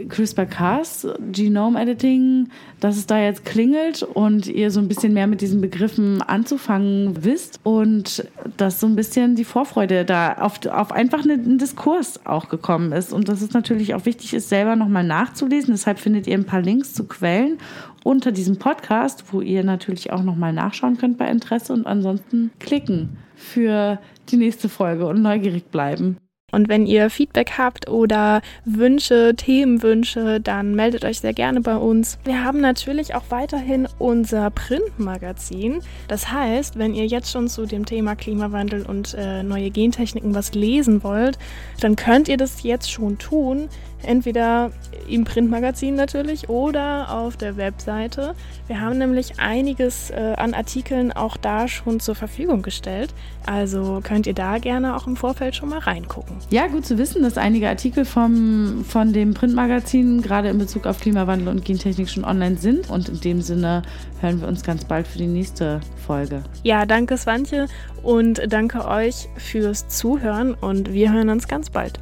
CRISPR-Cas, 0.09 1.07
Genome 1.31 1.79
Editing, 1.79 2.49
dass 2.79 2.97
es 2.97 3.07
da 3.07 3.19
jetzt 3.19 3.45
klingelt 3.45 4.03
und 4.03 4.47
ihr 4.47 4.71
so 4.71 4.79
ein 4.79 4.87
bisschen 4.87 5.13
mehr 5.13 5.27
mit 5.27 5.41
diesen 5.41 5.61
Begriffen 5.61 6.21
anzufangen 6.21 7.23
wisst 7.23 7.59
und 7.63 8.27
dass 8.57 8.79
so 8.79 8.87
ein 8.87 8.95
bisschen 8.95 9.35
die 9.35 9.43
Vorfreude 9.43 10.05
da 10.05 10.33
auf, 10.33 10.65
auf 10.65 10.91
einfach 10.91 11.23
einen 11.23 11.57
Diskurs 11.57 12.25
auch 12.25 12.49
gekommen 12.49 12.91
ist 12.91 13.13
und 13.13 13.29
dass 13.29 13.41
es 13.41 13.53
natürlich 13.53 13.93
auch 13.93 14.05
wichtig 14.05 14.33
ist, 14.33 14.49
selber 14.49 14.75
nochmal 14.75 15.03
nachzulesen. 15.03 15.73
Deshalb 15.73 15.99
findet 15.99 16.27
ihr 16.27 16.37
ein 16.37 16.45
paar 16.45 16.61
Links 16.61 16.93
zu 16.93 17.05
Quellen 17.05 17.57
unter 18.03 18.31
diesem 18.31 18.57
Podcast, 18.57 19.25
wo 19.31 19.41
ihr 19.41 19.63
natürlich 19.63 20.11
auch 20.11 20.23
nochmal 20.23 20.53
nachschauen 20.53 20.97
könnt 20.97 21.17
bei 21.17 21.29
Interesse 21.29 21.73
und 21.73 21.85
ansonsten 21.85 22.51
klicken 22.59 23.17
für 23.35 23.99
die 24.29 24.37
nächste 24.37 24.69
Folge 24.69 25.07
und 25.07 25.21
neugierig 25.21 25.65
bleiben. 25.65 26.17
Und 26.53 26.69
wenn 26.69 26.85
ihr 26.85 27.09
Feedback 27.09 27.57
habt 27.57 27.89
oder 27.89 28.41
Wünsche, 28.63 29.33
Themenwünsche, 29.35 30.39
dann 30.39 30.75
meldet 30.75 31.03
euch 31.03 31.19
sehr 31.19 31.33
gerne 31.33 31.59
bei 31.59 31.75
uns. 31.75 32.19
Wir 32.23 32.41
haben 32.41 32.61
natürlich 32.61 33.15
auch 33.15 33.25
weiterhin 33.27 33.85
unser 33.99 34.49
Printmagazin. 34.51 35.81
Das 36.07 36.31
heißt, 36.31 36.79
wenn 36.79 36.95
ihr 36.95 37.05
jetzt 37.05 37.31
schon 37.33 37.49
zu 37.49 37.65
dem 37.65 37.85
Thema 37.85 38.15
Klimawandel 38.15 38.85
und 38.85 39.13
äh, 39.15 39.43
neue 39.43 39.71
Gentechniken 39.71 40.33
was 40.35 40.53
lesen 40.53 41.03
wollt, 41.03 41.37
dann 41.81 41.97
könnt 41.97 42.29
ihr 42.29 42.37
das 42.37 42.63
jetzt 42.63 42.89
schon 42.89 43.17
tun. 43.17 43.67
Entweder 44.03 44.71
im 45.09 45.25
Printmagazin 45.25 45.95
natürlich 45.95 46.47
oder 46.47 47.11
auf 47.11 47.35
der 47.35 47.57
Webseite. 47.57 48.35
Wir 48.67 48.79
haben 48.79 48.99
nämlich 48.99 49.39
einiges 49.39 50.11
äh, 50.11 50.35
an 50.37 50.53
Artikeln 50.53 51.11
auch 51.11 51.35
da 51.35 51.67
schon 51.67 51.99
zur 51.99 52.15
Verfügung 52.15 52.61
gestellt. 52.61 53.13
Also 53.45 53.99
könnt 54.01 54.27
ihr 54.27 54.33
da 54.33 54.59
gerne 54.59 54.95
auch 54.95 55.07
im 55.07 55.17
Vorfeld 55.17 55.55
schon 55.55 55.69
mal 55.69 55.79
reingucken. 55.79 56.36
Ja, 56.49 56.67
gut 56.67 56.85
zu 56.85 56.97
wissen, 56.97 57.23
dass 57.23 57.37
einige 57.37 57.67
Artikel 57.67 58.05
vom, 58.05 58.85
von 58.87 59.13
dem 59.13 59.33
Printmagazin 59.33 60.21
gerade 60.21 60.49
in 60.49 60.57
Bezug 60.57 60.85
auf 60.85 60.99
Klimawandel 60.99 61.47
und 61.49 61.65
Gentechnik 61.65 62.09
schon 62.09 62.23
online 62.23 62.57
sind. 62.57 62.89
Und 62.89 63.09
in 63.09 63.19
dem 63.19 63.41
Sinne 63.41 63.81
hören 64.21 64.41
wir 64.41 64.47
uns 64.47 64.63
ganz 64.63 64.85
bald 64.85 65.07
für 65.07 65.17
die 65.17 65.27
nächste 65.27 65.81
Folge. 66.05 66.43
Ja, 66.63 66.85
danke 66.85 67.17
Swantje 67.17 67.67
und 68.03 68.41
danke 68.47 68.87
euch 68.87 69.27
fürs 69.37 69.87
Zuhören 69.87 70.53
und 70.53 70.93
wir 70.93 71.11
hören 71.11 71.29
uns 71.29 71.47
ganz 71.47 71.69
bald. 71.69 71.99